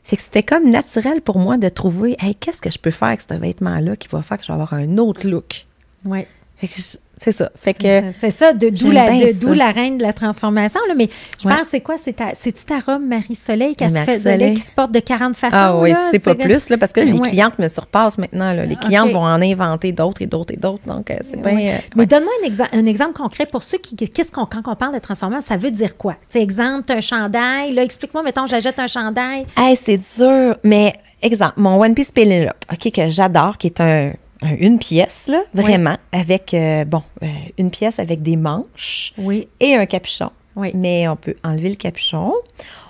[0.08, 3.08] Fait que c'était comme naturel pour moi de trouver, hey, qu'est-ce que je peux faire
[3.08, 5.66] avec ce vêtement-là qui va faire que je vais avoir un autre look?
[6.06, 6.24] Oui.
[6.56, 7.50] Fait que je- c'est ça.
[7.56, 10.80] Fait que C'est ça, de- d'où la, reine de la transformation.
[10.88, 11.08] Là, mais
[11.40, 11.54] je Ouais.
[11.56, 11.96] pense, c'est quoi?
[11.98, 15.56] C'est C'est-tu ta robe Marie-Soleil qui, a se fait- qui se porte de 40 façons?
[15.56, 17.28] Ah oui, c'est pas plus, là, parce que les Ouais.
[17.30, 18.52] clientes me surpassent maintenant.
[18.52, 18.64] Là.
[18.66, 19.12] Les clientes Ok.
[19.12, 20.82] vont en inventer d'autres et d'autres et d'autres.
[20.86, 21.54] Donc, euh, c'est bien.
[21.54, 21.70] Ouais.
[21.74, 23.94] euh, Mais donne-moi un, exa- un exemple concret pour ceux qui.
[23.96, 26.16] Qu'est-ce qu'on, quand on parle de transformation, ça veut dire quoi?
[26.30, 27.72] Tu exemple, un chandail.
[27.74, 29.46] Là, explique-moi, mettons, j'achète un chandail.
[29.56, 30.56] Hey, c'est dur.
[30.64, 34.12] Mais, exemple, mon One Piece Penelope, OK, que j'adore, qui est un-
[34.42, 37.26] une pièce, là, vraiment, avec, euh, bon, euh,
[37.58, 39.48] une pièce avec des manches Oui.
[39.60, 40.30] et un capuchon.
[40.56, 40.70] Oui.
[40.74, 42.32] Mais on peut enlever le capuchon.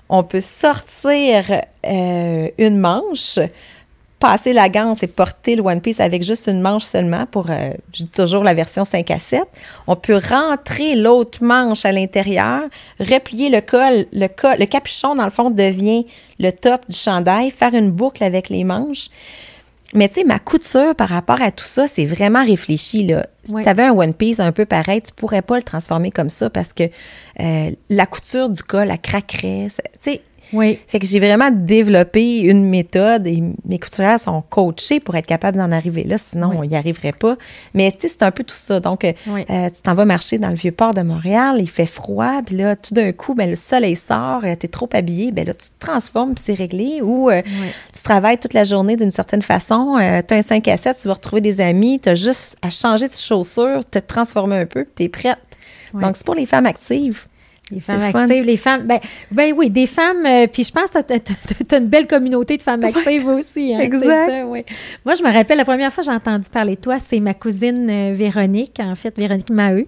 [0.08, 1.44] On peut sortir
[1.86, 3.38] euh, une manche,
[4.18, 7.70] passer la ganse et porter le One Piece avec juste une manche seulement pour, euh,
[7.92, 9.42] je dis toujours la version 5 à 7.
[9.86, 12.62] On peut rentrer l'autre manche à l'intérieur,
[12.98, 16.06] replier le col, le col, le capuchon, dans le fond, devient
[16.40, 19.08] le top du chandail, faire une boucle avec les manches.
[19.94, 23.06] Mais tu sais, ma couture par rapport à tout ça, c'est vraiment réfléchi.
[23.06, 23.26] Là.
[23.44, 26.28] Si tu avais un One Piece un peu pareil, tu pourrais pas le transformer comme
[26.28, 26.84] ça parce que
[27.40, 29.68] euh, la couture du col, elle craquerait.
[29.70, 30.22] Tu sais,
[30.52, 30.78] Oui.
[30.86, 35.58] fait que j'ai vraiment développé une méthode et mes couturières sont coachées pour être capables
[35.58, 36.56] d'en arriver là, sinon Oui.
[36.60, 37.36] on n'y arriverait pas.
[37.74, 38.80] Mais tu sais, c'est un peu tout ça.
[38.80, 39.44] Donc, euh, Oui.
[39.50, 42.56] euh, tu t'en vas marcher dans le vieux port de Montréal, il fait froid, puis
[42.56, 45.68] là, tout d'un coup, ben, le soleil sort, tu es trop habillé, ben là, tu
[45.68, 47.00] te transformes, puis c'est réglé.
[47.02, 47.42] Ou euh,
[47.94, 49.96] tu travailles toute la journée d'une certaine façon,
[50.26, 52.70] tu as un 5 à 7, tu vas retrouver des amis, tu as juste à
[52.70, 55.38] changer de chaussures, te transformer un peu, puis tu es prête.
[55.94, 57.26] Donc, c'est pour les femmes actives.
[57.70, 58.82] Les femmes actives, les femmes.
[58.86, 58.98] Ben,
[59.30, 60.24] ben oui, des femmes.
[60.24, 63.74] euh, puis je pense que tu as, une belle communauté de femmes actives aussi.
[63.74, 64.30] Hein, exact.
[64.30, 64.64] ça, oui.
[65.04, 67.34] Moi, je me rappelle, la première fois que j'ai entendu parler de toi, c'est ma
[67.34, 69.86] cousine euh, Véronique, en fait, Véronique Maheu,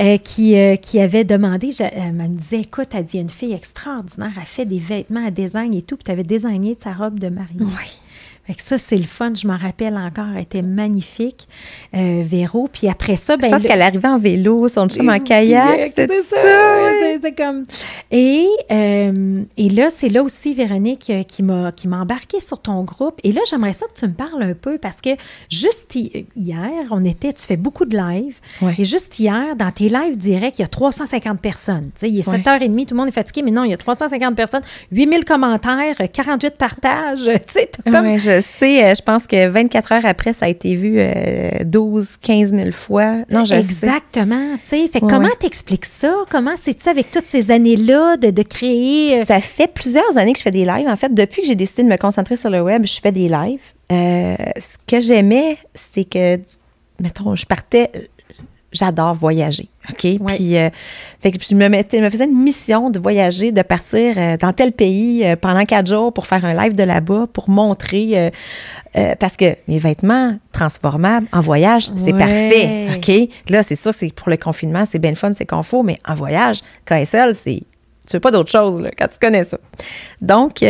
[0.00, 1.70] euh, qui, qui avait demandé.
[1.70, 5.30] je- elle me disait Écoute, elle dit, une fille extraordinaire, elle fait des vêtements à
[5.30, 7.56] design et tout, puis tu avais designé sa robe de mariée.
[7.60, 8.00] Oui.
[8.44, 11.46] Fait que ça, c'est le fun, je m'en rappelle encore, elle était magnifique,
[11.94, 12.68] euh, Véro.
[12.72, 15.92] Puis après ça, ben, Je pense le- qu'elle arrivait en vélo, son chum en kayak,
[15.94, 16.36] c'est ça.
[17.22, 17.64] c'est- comme.
[18.10, 22.58] Et, euh, et là, c'est là aussi, Véronique, euh, qui m'a qui m'a embarqué sur
[22.60, 23.20] ton groupe.
[23.22, 25.10] Et là, j'aimerais ça que tu me parles un peu parce que
[25.50, 28.38] juste hi- hier, on était, tu fais beaucoup de live.
[28.60, 28.74] Ouais.
[28.76, 31.90] Et juste hier, dans tes lives directs, il y a 350 personnes.
[32.02, 32.38] Il est Ouais.
[32.38, 35.94] 7h30, tout le monde est fatigué, mais non, il y a 350 personnes, 8000 commentaires,
[36.12, 37.20] 48 partages.
[37.46, 38.06] Tu sais, t'as comme.
[38.06, 41.50] Ouais, je sais, euh, je pense que 24 heures après, ça a été vu euh,
[41.64, 43.18] 12, 15 000 fois.
[43.30, 43.58] Non, je sais.
[43.60, 44.88] Exactement, tu sais.
[44.88, 45.36] Fait Ouais, comment ouais.
[45.38, 46.14] t'expliques ça?
[46.30, 49.20] Comment c'est-tu avec toutes ces années-là de, de créer...
[49.20, 50.88] euh, Ça fait plusieurs années que je fais des lives.
[50.88, 53.28] En fait, depuis que j'ai décidé de me concentrer sur le web, je fais des
[53.28, 53.60] lives.
[53.90, 56.38] Euh, ce que j'aimais, c'est que,
[57.00, 57.90] mettons, je partais.
[58.72, 60.18] J'adore voyager, OK?
[60.26, 60.70] Puis, euh,
[61.20, 64.36] fait que je me, mettais, je me faisais une mission de voyager, de partir euh,
[64.36, 68.32] dans tel pays euh, pendant quatre jours pour faire un live de là-bas, pour montrer,
[69.18, 73.28] parce que les vêtements transformables en voyage, c'est parfait, OK?
[73.50, 76.60] Là, c'est sûr, c'est pour le confinement, c'est bien fun, c'est confort, mais en voyage,
[76.86, 77.62] KSL, c'est
[78.08, 79.58] tu veux pas d'autre chose là, quand tu connais ça.
[80.20, 80.64] Donc,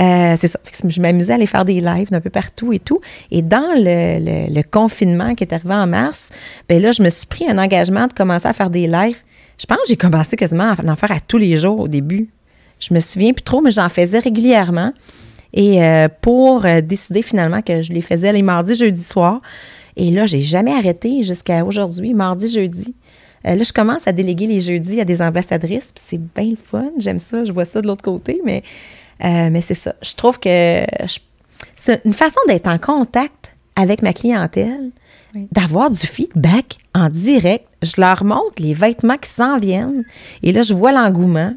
[0.00, 0.58] euh, c'est ça.
[0.58, 3.00] Que je m'amusais à aller faire des lives d'un peu partout et tout.
[3.30, 6.30] Et dans le, confinement qui est arrivé en mars,
[6.68, 9.18] ben là, je me suis pris un engagement de commencer à faire des lives.
[9.58, 12.30] Je pense que j'ai commencé quasiment à en faire à tous les jours au début.
[12.78, 14.92] Je me souviens plus trop, mais j'en faisais régulièrement.
[15.52, 19.42] Et euh, pour euh, décider finalement que je les faisais les mardis, jeudi soir.
[19.96, 22.94] Et là, j'ai jamais arrêté jusqu'à aujourd'hui, mardi, jeudi.
[23.42, 26.90] Là, je commence à déléguer les jeudis à des ambassadrices, puis c'est bien le fun.
[26.98, 28.62] J'aime ça, je vois ça de l'autre côté, mais,
[29.24, 29.94] euh, mais c'est ça.
[30.02, 30.84] Je trouve que
[31.76, 34.90] c'est une façon d'être en contact avec ma clientèle,
[35.34, 35.46] Oui.
[35.52, 37.66] d'avoir du feedback en direct.
[37.82, 40.04] Je leur montre les vêtements qui s'en viennent,
[40.42, 41.54] et là, je vois l'engouement.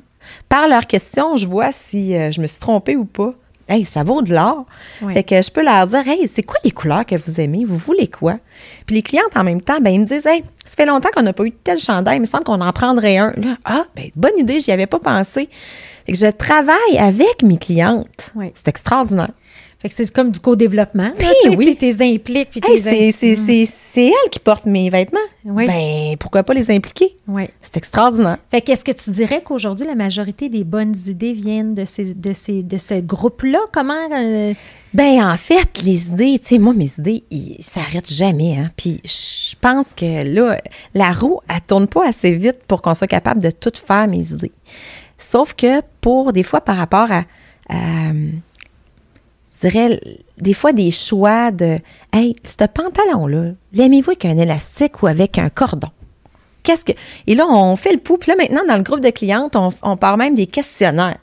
[0.47, 3.33] Par leurs questions, je vois si euh, je me suis trompée ou pas.
[3.67, 4.65] Hey, ça vaut de l'or.
[5.01, 5.13] Oui.
[5.13, 7.63] Fait que je peux leur dire, hey, c'est quoi les couleurs que vous aimez?
[7.65, 8.37] Vous voulez quoi?
[8.85, 11.23] Puis les clientes, en même temps, ben, ils me disent, hey, ça fait longtemps qu'on
[11.23, 13.31] n'a pas eu de tel chandail, il me semble qu'on en prendrait un.
[13.37, 15.49] Là, ah, ben, bonne idée, j'y avais pas pensé.
[16.05, 18.31] Fait que je travaille avec mes clientes.
[18.35, 18.51] Oui.
[18.55, 19.31] C'est extraordinaire.
[19.83, 21.11] Fait que c'est comme du co-développement.
[21.19, 21.75] Ben tu sais, oui.
[21.75, 22.51] t'es- t'es impliques.
[22.51, 25.19] Puis Hey, c'est, elles qui portent mes vêtements.
[25.43, 25.67] Oui.
[25.67, 27.15] Ben, pourquoi pas les impliquer?
[27.27, 27.49] Oui.
[27.61, 28.37] C'est extraordinaire.
[28.49, 32.31] Fait qu'est-ce que tu dirais qu'aujourd'hui, la majorité des bonnes idées viennent de, ces, de,
[32.31, 33.59] ces, de ce groupe-là?
[33.73, 34.09] Comment...
[34.17, 34.53] euh,
[34.93, 38.55] Ben, en fait, les idées, tu sais, moi, mes idées, ils s'arrêtent jamais.
[38.57, 38.71] Hein?
[38.77, 40.61] Puis, je pense que là,
[40.93, 44.31] la roue, elle tourne pas assez vite pour qu'on soit capable de tout faire mes
[44.31, 44.53] idées.
[45.17, 47.23] Sauf que pour, des fois, par rapport à.
[49.67, 49.99] Dirais,
[50.37, 51.77] des fois des choix de
[52.11, 55.89] Hey, ce pantalon-là, l'aimez-vous avec un élastique ou avec un cordon?
[56.63, 56.93] Qu'est-ce que.
[57.27, 58.17] Et là, on fait le pouls.
[58.17, 61.17] Puis là, maintenant, dans le groupe de clientes, on, on part même des questionnaires.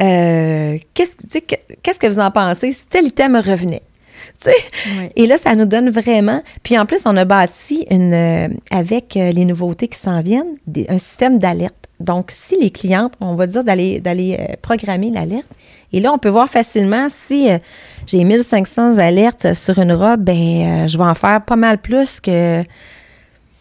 [0.00, 3.82] Euh, qu'est-ce, tu sais, que- qu'est-ce que vous en pensez si tel item revenait?
[4.42, 4.56] Tu sais?
[4.98, 5.12] Ouais.
[5.16, 6.42] Et là, ça nous donne vraiment.
[6.62, 10.56] Puis en plus, on a bâti une, euh, avec euh, les nouveautés qui s'en viennent,
[10.66, 11.85] des- un système d'alerte.
[12.00, 15.48] Donc, si les clientes, on va dire d'aller d'aller euh, programmer l'alerte,
[15.92, 17.58] et là, on peut voir facilement si euh,
[18.06, 20.34] j'ai 1500 alertes sur une robe, ben,
[20.84, 22.64] euh, je vais en faire pas mal plus que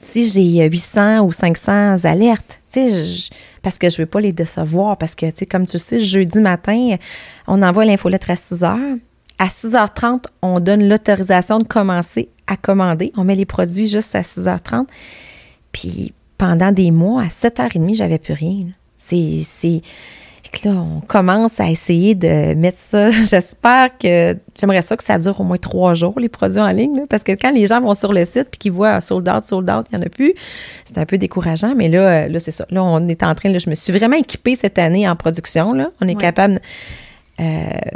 [0.02, 2.60] si j'ai euh, 800 ou 500 alertes.
[2.72, 3.32] Tu sais,
[3.62, 4.98] parce que je veux pas les décevoir.
[4.98, 6.96] Parce que, tu sais, comme tu sais, jeudi matin,
[7.48, 8.98] on envoie l'infolettre à 6 heures.
[9.38, 13.12] À 6h30, on donne l'autorisation de commencer à commander.
[13.18, 14.88] On met les produits juste à 6h30.
[15.72, 18.66] Puis pendant des mois, à 7h30, j'avais plus rien.
[18.98, 19.82] C'est.
[20.64, 23.12] là, on commence à essayer de mettre ça.
[23.30, 24.38] J'espère que.
[24.60, 26.96] J'aimerais ça que ça dure au moins trois jours, les produits en ligne.
[26.96, 29.44] là, parce que quand les gens vont sur le site puis qu'ils voient sold out,
[29.44, 30.34] sold out, il n'y en a plus,
[30.86, 31.74] c'est un peu décourageant.
[31.76, 32.66] Mais là, euh, là c'est ça.
[32.70, 33.50] Là, on est en train.
[33.50, 35.74] Là, je me suis vraiment équipée cette année en production.
[35.74, 35.90] Là.
[36.02, 36.22] On est Ouais.
[36.22, 36.60] capable.
[37.42, 37.44] euh,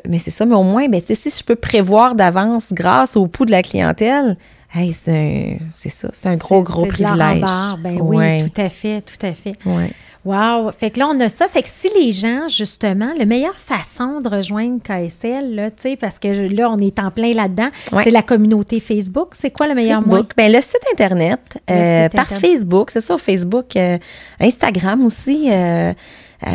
[0.08, 3.46] mais c'est ça, mais au moins, ben, si je peux prévoir d'avance grâce au pouls
[3.46, 4.38] de la clientèle,
[4.74, 5.60] hey, c'est
[5.90, 7.42] ça, c'est un gros, gros de privilège.
[7.82, 9.54] Ben oui, tout à fait, tout à fait.
[9.66, 9.92] ouais.
[10.26, 10.70] Wow!
[10.74, 11.48] Fait que là, on a ça.
[11.48, 15.96] Fait que si les gens, justement, la meilleure façon de rejoindre KSL, là, tu sais,
[15.96, 18.04] parce que je- là, on est en plein là-dedans, Ouais.
[18.04, 19.30] c'est la communauté Facebook.
[19.32, 20.28] C'est quoi le meilleur moyen?
[20.36, 21.40] Ben, le site Internet,
[21.70, 22.46] Le euh, site par Internet.
[22.46, 23.98] Facebook, c'est ça, Facebook, euh,
[24.42, 25.50] Instagram aussi.
[25.50, 25.94] euh,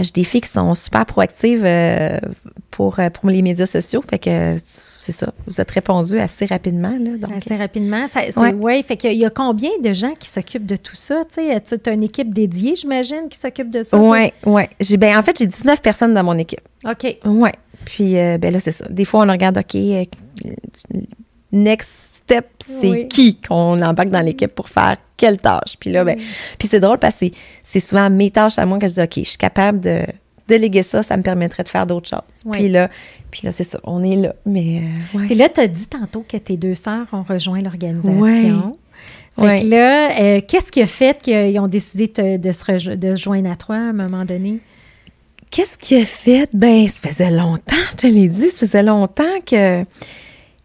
[0.02, 2.18] J'ai des filles qui sont super proactives euh,
[2.70, 4.04] pour, pour les médias sociaux.
[4.08, 4.56] Fait que
[5.04, 6.96] c'est ça, vous êtes répondu assez rapidement.
[6.98, 8.06] Là, donc, Assez rapidement.
[8.08, 8.82] C'est, Ouais.
[8.82, 11.20] fait qu'il y a- il y a combien de gens qui s'occupent de tout ça?
[11.30, 13.98] Tu as une équipe dédiée, j'imagine, qui s'occupe de ça?
[13.98, 14.62] Oui, oui.
[14.96, 16.62] Ben, en fait, j'ai 19 personnes dans mon équipe.
[16.88, 17.18] OK.
[17.26, 17.50] Oui.
[17.84, 18.86] Puis, euh, ben là, c'est ça.
[18.88, 20.04] Des fois, on regarde, OK, euh,
[21.52, 23.08] next step, c'est Oui.
[23.08, 25.76] qui qu'on embarque dans l'équipe pour faire quelle tâche?
[25.78, 26.16] Puis là, ben,
[26.58, 27.26] puis c'est drôle parce que
[27.62, 30.00] c'est souvent mes tâches à moi que je dis, OK, je suis capable de
[30.48, 32.20] déléguer ça, ça me permettrait de faire d'autres choses.
[32.58, 32.88] Puis là,
[33.30, 34.34] puis là, c'est ça, on est là.
[34.46, 34.82] Mais,
[35.14, 35.34] euh, ouais.
[35.34, 38.76] Là, tu as dit tantôt que tes deux sœurs ont rejoint l'organisation.
[39.36, 39.58] Ouais.
[39.60, 42.94] Fait que là, euh, qu'est-ce qui a fait qu'ils ont décidé te- de, se rejo-
[42.96, 44.60] de se joindre à toi à un moment donné?
[45.50, 46.48] Qu'est-ce qui a fait?
[46.52, 49.82] Ben, ça faisait longtemps, je te l'ai dit, ça faisait longtemps que,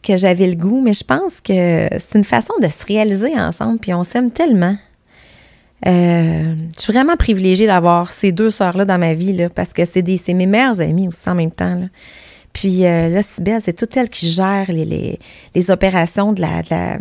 [0.03, 3.79] que j'avais le goût, mais je pense que c'est une façon de se réaliser ensemble,
[3.79, 4.75] puis on s'aime tellement.
[5.87, 9.85] Euh, je suis vraiment privilégiée d'avoir ces deux sœurs-là dans ma vie, là, parce que
[9.85, 10.03] c'est
[10.33, 11.87] mes meilleures amies aussi en même temps.
[12.53, 15.19] Puis euh, là, Sybelle, c'est toute elle qui gère les, les,
[15.55, 16.97] les opérations de la,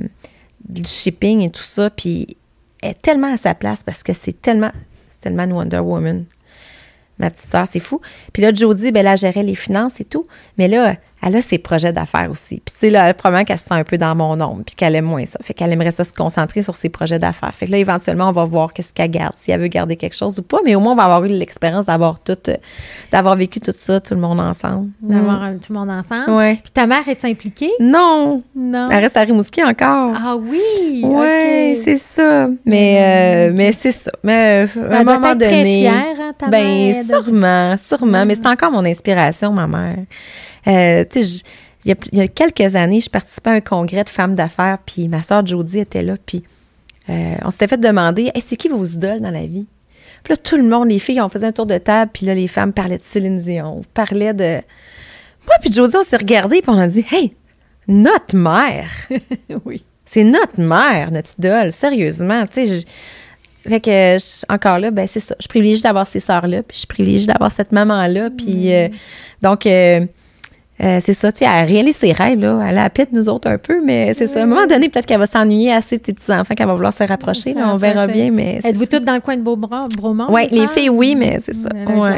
[0.68, 2.36] du shipping et tout ça, puis
[2.82, 4.70] elle est tellement à sa place parce que c'est tellement,
[5.08, 6.24] c'est tellement une Wonder Woman
[7.18, 8.00] ma petite sœur, c'est fou.
[8.32, 10.26] Puis là, Jodie, ben elle gérait les finances et tout.
[10.56, 12.62] Mais là, elle a ses projets d'affaires aussi.
[12.64, 14.94] Puis tu sais, là, probablement qu'elle se sent un peu dans mon ombre, puis qu'elle
[14.94, 15.38] aime moins ça.
[15.42, 17.54] Fait qu'elle aimerait ça se concentrer sur ses projets d'affaires.
[17.54, 20.16] Fait que là, éventuellement, on va voir qu'est-ce qu'elle garde, si elle veut garder quelque
[20.16, 20.58] chose ou pas.
[20.64, 22.56] Mais au moins, on va avoir eu l'expérience d'avoir tout, euh,
[23.10, 24.90] d'avoir vécu tout ça, tout le monde ensemble.
[25.00, 26.30] D'avoir euh, tout le monde ensemble?
[26.30, 26.36] Mm.
[26.36, 26.54] Ouais.
[26.62, 27.70] Puis ta mère est impliquée?
[27.80, 28.42] Non!
[28.54, 28.88] Non.
[28.90, 30.14] Elle reste à Rimouski encore.
[30.16, 31.02] Ah oui!
[31.04, 31.78] OK.
[31.84, 32.48] c'est ça.
[32.64, 34.10] Mais, euh, mais c'est ça.
[34.22, 35.80] Mais euh, à un moment être très donné.
[35.80, 38.24] fière, hein, ta ben, mère, de- sûrement, sûrement.
[38.26, 39.98] Mais c'est encore mon inspiration, ma mère.
[40.68, 41.44] Euh, tu sais, je-
[41.84, 44.34] il y, a, il y a quelques années, je participais à un congrès de femmes
[44.34, 46.42] d'affaires, puis ma soeur Jodie était là, puis
[47.08, 49.66] euh, on s'était fait demander Hey, c'est qui vos idoles dans la vie?
[50.24, 52.34] Puis là, tout le monde, les filles, on faisait un tour de table, puis là,
[52.34, 54.54] les femmes parlaient de Céline Dion, parlaient de.
[55.46, 57.32] Moi, puis Jodie, on s'est regardé, puis on a dit Hey,
[57.86, 58.90] notre mère!
[59.64, 59.84] oui.
[60.04, 62.46] C'est notre mère, notre idole, sérieusement.
[62.46, 62.84] Tu sais,
[63.66, 65.34] fait que je- encore là, ben c'est ça.
[65.38, 68.30] Je privilégie d'avoir ces sœurs-là, puis je privilégie d'avoir cette maman-là.
[68.30, 68.88] Puis euh,
[69.42, 70.04] donc, euh,
[70.80, 72.60] euh, c'est ça, tu sais, elle réalise ses rêves, là.
[72.68, 74.40] Elle a de nous autres un peu, mais c'est ça.
[74.40, 76.92] À un moment donné, peut-être qu'elle va s'ennuyer assez de tes petits-enfants, qu'elle va vouloir
[76.92, 77.54] se rapprocher.
[77.54, 78.60] Là, on verra bien, mais.
[78.62, 80.30] Êtes-vous toutes dans le coin de Beaubra- Bromont?
[80.30, 81.68] Ouais, les filles, oui, mais c'est ça.
[81.86, 82.10] Vois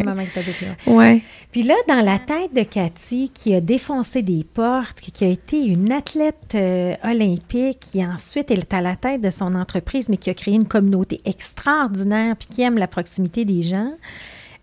[0.86, 1.22] Ouais.
[1.52, 5.28] Puis là, dans la tête de Cathy, qui a défoncé des portes, qui qui a
[5.28, 10.16] été une athlète euh, olympique, qui ensuite est à la tête de son entreprise, mais
[10.16, 13.90] qui a créé une communauté extraordinaire, puis qui aime la proximité des gens,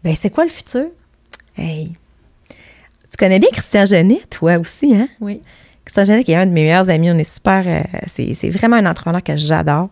[0.03, 0.85] ben c'est quoi le futur?
[1.57, 1.91] Hey.
[3.11, 5.07] Tu connais bien Christian Genet, toi aussi, hein?
[5.21, 5.41] Oui.
[5.85, 7.63] Christian Genet, qui est un de mes meilleurs amis, on est super.
[7.65, 9.89] euh, c'est, vraiment un entrepreneur que j'adore.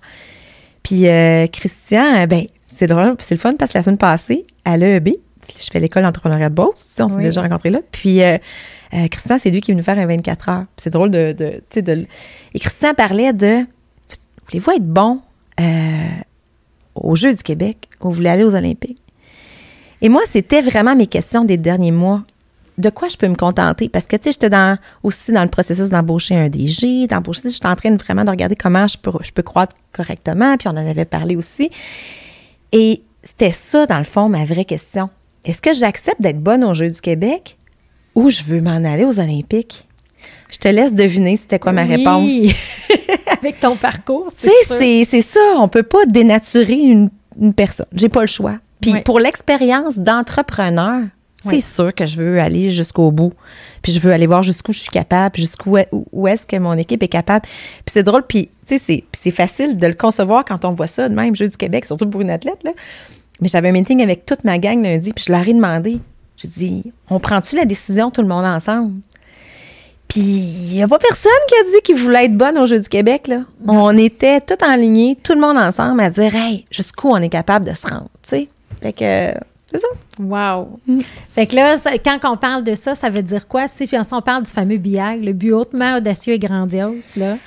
[0.83, 2.45] Puis euh, Christian, euh, ben,
[2.75, 5.09] c'est drôle, c'est le fun parce que la semaine passée, à l'EEB,
[5.59, 7.23] je fais l'école d'entrepreneuriat de Beauce, tu sais, on s'est Oui.
[7.23, 7.79] déjà rencontrés là.
[7.91, 8.37] Puis euh,
[9.09, 10.65] Christian, c'est lui qui est venu faire un 24 heures.
[10.75, 11.31] Puis c'est drôle de.
[11.31, 12.05] de, tu sais, de-
[12.53, 13.61] Et Christian parlait de
[14.47, 15.21] Voulez-vous être bon
[16.95, 17.87] aux Jeux du Québec?
[18.01, 19.01] Ou vous voulez aller aux Olympiques?
[20.01, 22.23] Et moi, c'était vraiment mes questions des derniers mois.
[22.77, 23.89] De quoi je peux me contenter?
[23.89, 27.67] Parce que, tu sais, j'étais dans, aussi dans le processus d'embaucher un DG, d'embaucher, j'étais
[27.67, 30.71] en train de vraiment de regarder comment je peux, je peux croître correctement, puis on
[30.71, 31.69] en avait parlé aussi.
[32.71, 35.09] Et c'était ça, dans le fond, ma vraie question.
[35.45, 37.57] Est-ce que j'accepte d'être bonne aux Jeux du Québec
[38.13, 39.87] ou je veux m'en aller aux Olympiques?
[40.49, 42.29] Je te laisse deviner c'était quoi ma réponse.
[43.39, 45.39] Avec ton parcours, c'est c'est, c'est ça.
[45.57, 47.09] On peut pas dénaturer une,
[47.39, 47.85] une personne.
[47.93, 48.57] J'ai pas le choix.
[48.81, 51.01] Puis pour l'expérience d'entrepreneur,
[51.49, 53.33] c'est sûr que je veux aller jusqu'au bout.
[53.81, 55.77] Puis je veux aller voir jusqu'où je suis capable, jusqu'où
[56.11, 57.43] où est-ce que mon équipe est capable.
[57.43, 61.07] Puis c'est drôle, puis tu sais, c'est facile de le concevoir quand on voit ça
[61.07, 62.71] de même, Jeu du Québec, surtout pour une athlète, là.
[63.41, 65.99] Mais j'avais un meeting avec toute ma gang lundi, puis je leur ai demandé,
[66.37, 68.93] j'ai dit, on prend-tu la décision tout le monde ensemble?
[70.07, 72.79] Puis il n'y a pas personne qui a dit qu'il voulait être bonne au Jeu
[72.79, 73.41] du Québec, là.
[73.67, 77.29] On était tout en ligne, tout le monde ensemble à dire, hey, jusqu'où on est
[77.29, 78.47] capable de se rendre, tu sais.
[78.81, 79.33] Fait que
[79.71, 79.87] c'est ça?
[80.19, 80.79] Wow.
[80.87, 80.99] Mm.
[81.33, 83.67] Fait que là, quand on parle de ça, ça veut dire quoi?
[83.67, 87.37] Si on parle du fameux billard, le but hautement audacieux et grandiose, là.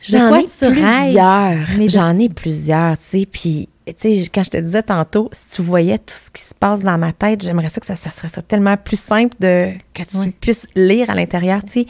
[0.00, 1.66] J'en ai, plusieurs.
[1.88, 3.26] J'en ai plusieurs, tu sais.
[3.30, 6.54] Puis, tu sais, quand je te disais tantôt, si tu voyais tout ce qui se
[6.54, 10.30] passe dans ma tête, j'aimerais ça que ça, serait tellement plus simple de que tu
[10.40, 11.86] puisses lire à l'intérieur, tu sais.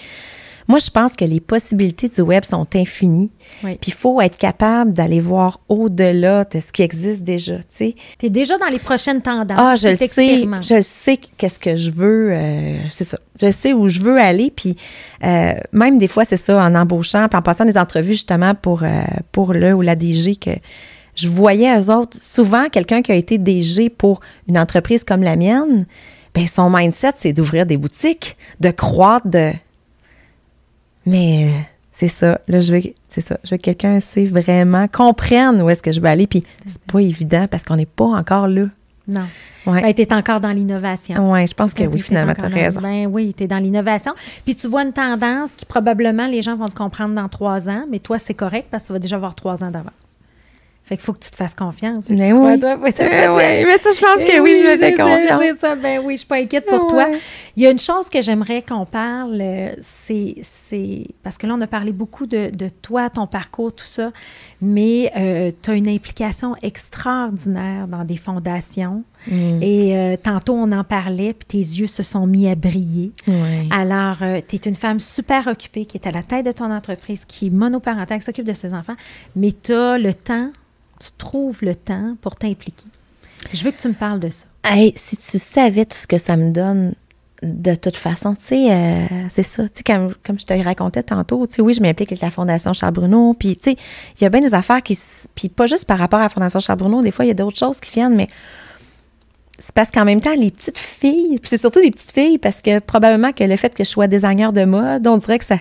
[0.68, 3.30] Moi, je pense que les possibilités du web sont infinies.
[3.62, 7.94] Puis il faut être capable d'aller voir au-delà de ce qui existe déjà, tu sais.
[8.18, 9.58] Tu es déjà dans les prochaines tendances.
[9.58, 13.18] Ah, je sais, je sais qu'est-ce que je veux, euh, c'est ça.
[13.40, 14.76] Je sais où je veux aller, puis
[15.24, 18.82] euh, même des fois, c'est ça, en embauchant, puis en passant des entrevues justement pour,
[18.82, 18.88] euh,
[19.32, 20.50] pour le ou la DG que
[21.14, 25.36] je voyais eux autres, souvent quelqu'un qui a été DG pour une entreprise comme la
[25.36, 25.86] mienne,
[26.34, 29.52] ben son mindset, c'est d'ouvrir des boutiques, de croître, de
[31.08, 31.60] mais euh,
[31.92, 32.40] c'est ça.
[32.48, 33.38] Là, je veux, c'est ça.
[33.44, 36.26] Je veux que quelqu'un sait vraiment, comprenne où est-ce que je veux aller.
[36.26, 38.66] Puis c'est pas évident parce qu'on n'est pas encore là.
[39.08, 39.26] Non.
[39.66, 39.82] Ouais.
[39.82, 41.32] Ben, tu es encore dans l'innovation.
[41.32, 42.80] Oui, je pense que oui, finalement, tu as raison.
[42.80, 44.12] Ben, oui, tu es dans l'innovation.
[44.44, 47.84] Puis tu vois une tendance qui probablement les gens vont te comprendre dans trois ans,
[47.90, 49.92] mais toi, c'est correct parce que tu vas déjà avoir trois ans d'avance.
[50.88, 52.08] Fait qu'il faut que tu te fasses confiance.
[52.08, 52.58] Mais oui.
[52.58, 55.38] Toi, mais ça, je pense que oui, je me fais confiance.
[55.38, 55.74] C'est ça.
[55.74, 57.08] Ben oui, je suis pas inquiète pour toi.
[57.56, 61.60] Il y a une chose que j'aimerais qu'on parle, euh, c'est, parce que là, on
[61.60, 64.12] a parlé beaucoup de, de toi, ton parcours, tout ça,
[64.62, 69.04] mais euh, tu as une implication extraordinaire dans des fondations.
[69.26, 69.62] Mm.
[69.62, 73.12] Et euh, tantôt, on en parlait, puis tes yeux se sont mis à briller.
[73.70, 74.16] Alors,
[74.48, 77.48] tu es une femme super occupée qui est à la tête de ton entreprise, qui
[77.48, 78.96] est monoparentale, qui s'occupe de ses enfants,
[79.36, 80.50] mais tu as le temps
[81.00, 82.86] tu trouves le temps pour t'impliquer.
[83.52, 84.46] Je veux que tu me parles de ça.
[84.64, 86.94] Hey, si tu savais tout ce que ça me donne,
[87.42, 89.68] de toute façon, tu sais, euh, c'est ça.
[89.68, 92.72] Tu sais, comme, je te racontais tantôt, tu sais, oui, je m'implique avec la Fondation
[92.72, 93.34] Charles Bruno.
[93.34, 93.76] Puis, tu sais,
[94.18, 94.98] il y a bien des affaires qui.
[95.34, 97.34] Puis, pas juste par rapport à la Fondation Charles Bruno, des fois, il y a
[97.34, 98.28] d'autres choses qui viennent, mais
[99.58, 102.60] c'est parce qu'en même temps, les petites filles, puis c'est surtout les petites filles, parce
[102.60, 105.58] que probablement que le fait que je sois designer de mode, on dirait que ça.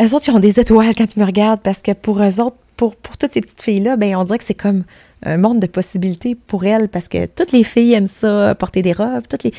[0.00, 2.56] Eux autres, ils ont des étoiles quand ils me regardent, parce que pour eux autres,
[2.76, 4.84] pour, toutes ces petites filles-là, ben on dirait que c'est comme
[5.24, 8.92] un monde de possibilités pour elles parce que toutes les filles aiment ça, porter des
[8.92, 9.52] robes, toutes les.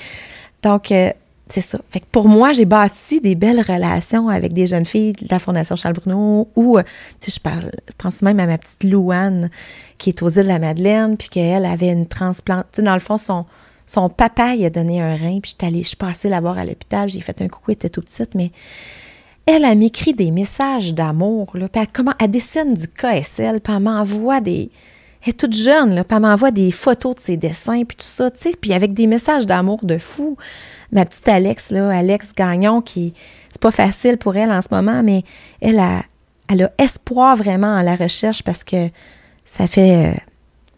[0.64, 1.12] Donc, euh,
[1.50, 1.80] c'est ça.
[1.90, 5.40] Fait que pour moi, j'ai bâti des belles relations avec des jeunes filles de la
[5.40, 6.84] Fondation Charles Bruno ou, euh,
[7.22, 9.50] tu je parle, pense même à ma petite Louane
[9.98, 12.80] qui est aux îles de la Madeleine, puis qu'elle avait une transplante.
[12.80, 15.90] Dans le fond, son, papa, il a donné un rein, puis je suis allée, je
[15.90, 18.52] suis passée la voir à l'hôpital, j'ai fait un coucou, elle était tout petite, mais
[19.48, 23.82] elle, m'écrit des messages d'amour, là, puis elle, comment, elle dessine du KSL, puis elle
[23.82, 24.70] m'envoie des...
[25.24, 28.06] Elle est toute jeune, là, puis elle m'envoie des photos de ses dessins, puis tout
[28.06, 30.38] ça, tu sais, puis avec des messages d'amour de fou.
[30.92, 33.14] Ma petite Alex, là, Alex Gagnon, qui...
[33.50, 35.24] C'est pas facile pour elle en ce moment, mais
[35.62, 36.04] elle a,
[36.50, 38.90] elle a espoir vraiment en la recherche parce que
[39.46, 40.18] ça fait euh,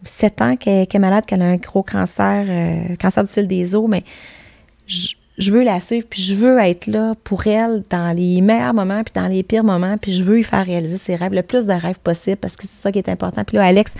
[0.03, 3.75] sept ans qu'elle est malade, qu'elle a un gros cancer, euh, cancer du fil des
[3.75, 4.03] os, mais
[4.87, 5.15] je
[5.51, 9.13] veux la suivre, puis je veux être là pour elle dans les meilleurs moments, puis
[9.13, 11.73] dans les pires moments, puis je veux lui faire réaliser ses rêves, le plus de
[11.73, 13.43] rêves possible, parce que c'est ça qui est important.
[13.43, 13.95] Puis là, Alex,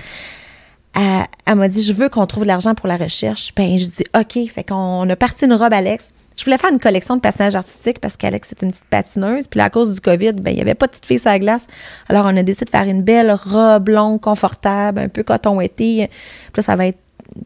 [0.96, 3.54] elle, m'a dit, je veux qu'on trouve de l'argent pour la recherche.
[3.56, 4.52] Ben, je dis, OK.
[4.52, 6.10] Fait qu'on a parti une robe, Alex.
[6.36, 9.48] Je voulais faire une collection de passages artistiques parce qu'Alex, c'est une petite patineuse.
[9.48, 11.40] Puis à cause du COVID, ben, il n'y avait pas de petite fille sur la
[11.40, 11.68] glace.
[12.08, 16.10] Alors, on a décidé de faire une belle robe longue, confortable, un peu coton été.
[16.54, 17.00] Puis là, ça va être,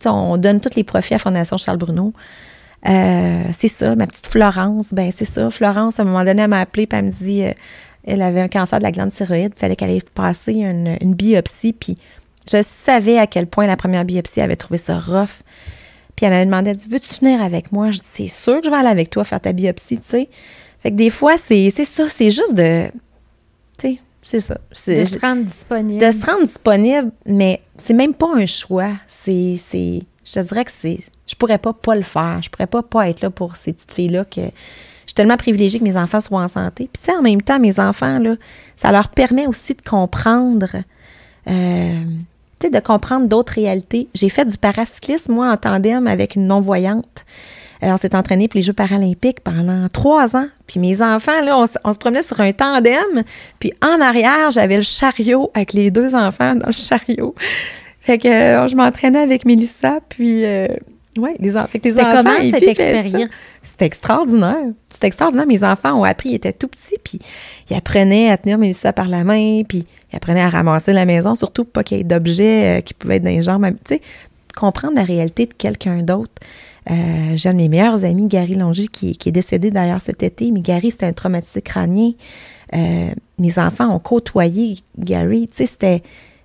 [0.06, 2.14] on donne tous les profits à Fondation Charles Bruno.
[2.88, 5.50] Euh, c'est ça, ma petite Florence, ben c'est ça.
[5.50, 7.54] Florence, à un moment donné, elle m'a appelé et elle me dit, euh,
[8.06, 11.74] elle avait un cancer de la glande thyroïde, fallait qu'elle aille passer une, une, biopsie,
[11.74, 11.98] puis
[12.52, 15.44] je savais à quel point la première biopsie avait trouvé ça rough.
[16.16, 17.92] Puis elle m'avait demandé, elle dit, veux-tu venir avec moi?
[17.92, 20.30] Je dis, c'est sûr que je vais aller avec toi faire ta biopsie, tu sais.
[20.82, 22.88] Fait que des fois, c'est ça, c'est juste de,
[23.80, 24.56] tu sais, c'est ça.
[24.56, 26.00] De se rendre disponible.
[26.00, 28.92] De se rendre disponible, mais c'est même pas un choix.
[29.08, 29.58] C'est
[30.26, 31.00] Je te dirais que c'est.
[31.28, 32.40] Je pourrais pas pas le faire.
[32.42, 34.42] Je pourrais pas être là pour ces petites filles-là que.
[34.42, 36.90] Je suis tellement privilégiée que mes enfants soient en santé.
[36.92, 38.22] Puis, tu sais, en même temps, mes enfants,
[38.78, 40.78] ça leur permet aussi de comprendre.
[41.50, 42.04] Euh,
[42.70, 44.08] de comprendre d'autres réalités.
[44.14, 47.26] J'ai fait du paracyclisme, moi, en tandem avec une non-voyante.
[47.84, 50.48] Euh, on s'est entraîné pour les Jeux paralympiques pendant trois ans.
[50.68, 53.24] Puis mes enfants, là, on, se promenait sur un tandem.
[53.60, 57.36] Puis en arrière, j'avais le chariot avec les deux enfants dans le chariot.
[58.04, 60.00] Fait que euh, je m'entraînais avec Mélissa.
[60.10, 60.68] Puis, euh,
[61.18, 61.80] ouais, les, enfants.
[61.84, 62.12] les enfants.
[62.24, 63.30] comment cette expérience?
[63.62, 64.68] C'était extraordinaire.
[64.90, 65.48] C'était extraordinaire.
[65.48, 67.20] Mes enfants ont appris, ils étaient tout petits, puis
[67.70, 71.34] ils apprenaient à tenir Mélissa par la main, puis ils apprenaient à ramasser la maison,
[71.34, 73.66] surtout pas qu'il y ait d'objets qui pouvaient être dans les jambes.
[73.86, 74.02] Tu sais,
[74.56, 76.34] comprendre la réalité de quelqu'un d'autre.
[76.92, 80.52] Euh, j'ai un de mes meilleurs amis, Gary Longy, qui, est décédé d'ailleurs cet été,
[80.52, 82.12] mais Gary, c'était un traumatisé crânien.
[82.74, 86.02] Euh, mes enfants ont côtoyé Gary, tu sais, c'était...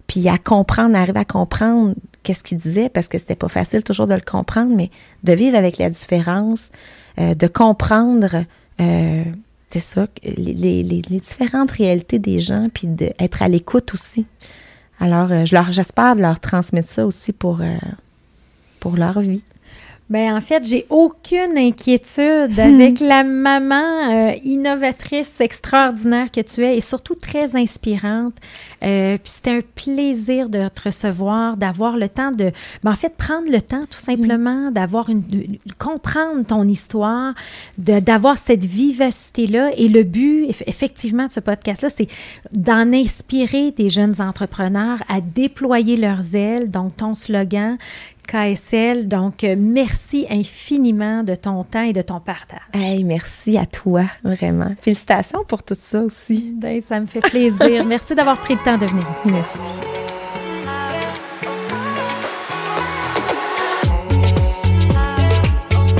[0.08, 1.94] Puis à comprendre, à arriver à comprendre
[2.24, 4.90] qu'est-ce qu'il disait, parce que c'était pas facile toujours de le comprendre, mais
[5.22, 6.70] de vivre avec la différence,
[7.20, 8.44] euh, de comprendre,
[9.68, 14.26] c'est ça, les, les, différentes réalités des gens, puis d'être à l'écoute aussi.
[14.98, 17.60] Alors, je leur, j'espère de leur transmettre ça aussi pour,
[18.80, 19.42] pour leur vie.
[20.10, 22.60] Bien, en fait, j'ai aucune inquiétude hmm.
[22.60, 28.34] avec la maman euh, innovatrice extraordinaire que tu es et surtout très inspirante.
[28.82, 32.52] Euh, puis c'était un plaisir de te recevoir, d'avoir le temps de,
[32.82, 37.34] ben, en fait, prendre le temps tout simplement, d'avoir une, de comprendre ton histoire,
[37.76, 39.72] d'avoir cette vivacité-là.
[39.76, 42.08] Et le but, effectivement, de ce podcast-là, c'est
[42.52, 46.70] d'en inspirer des jeunes entrepreneurs à déployer leurs ailes.
[46.70, 47.76] Donc, ton slogan,
[48.28, 49.08] KSL.
[49.08, 52.60] Donc, euh, merci infiniment de ton temps et de ton partage.
[52.72, 54.74] Hey, merci à toi, vraiment.
[54.80, 56.52] Félicitations pour tout ça aussi.
[56.54, 57.84] Ben, ça me fait plaisir.
[57.86, 59.32] merci d'avoir pris le temps de venir ici.
[59.32, 60.17] Merci.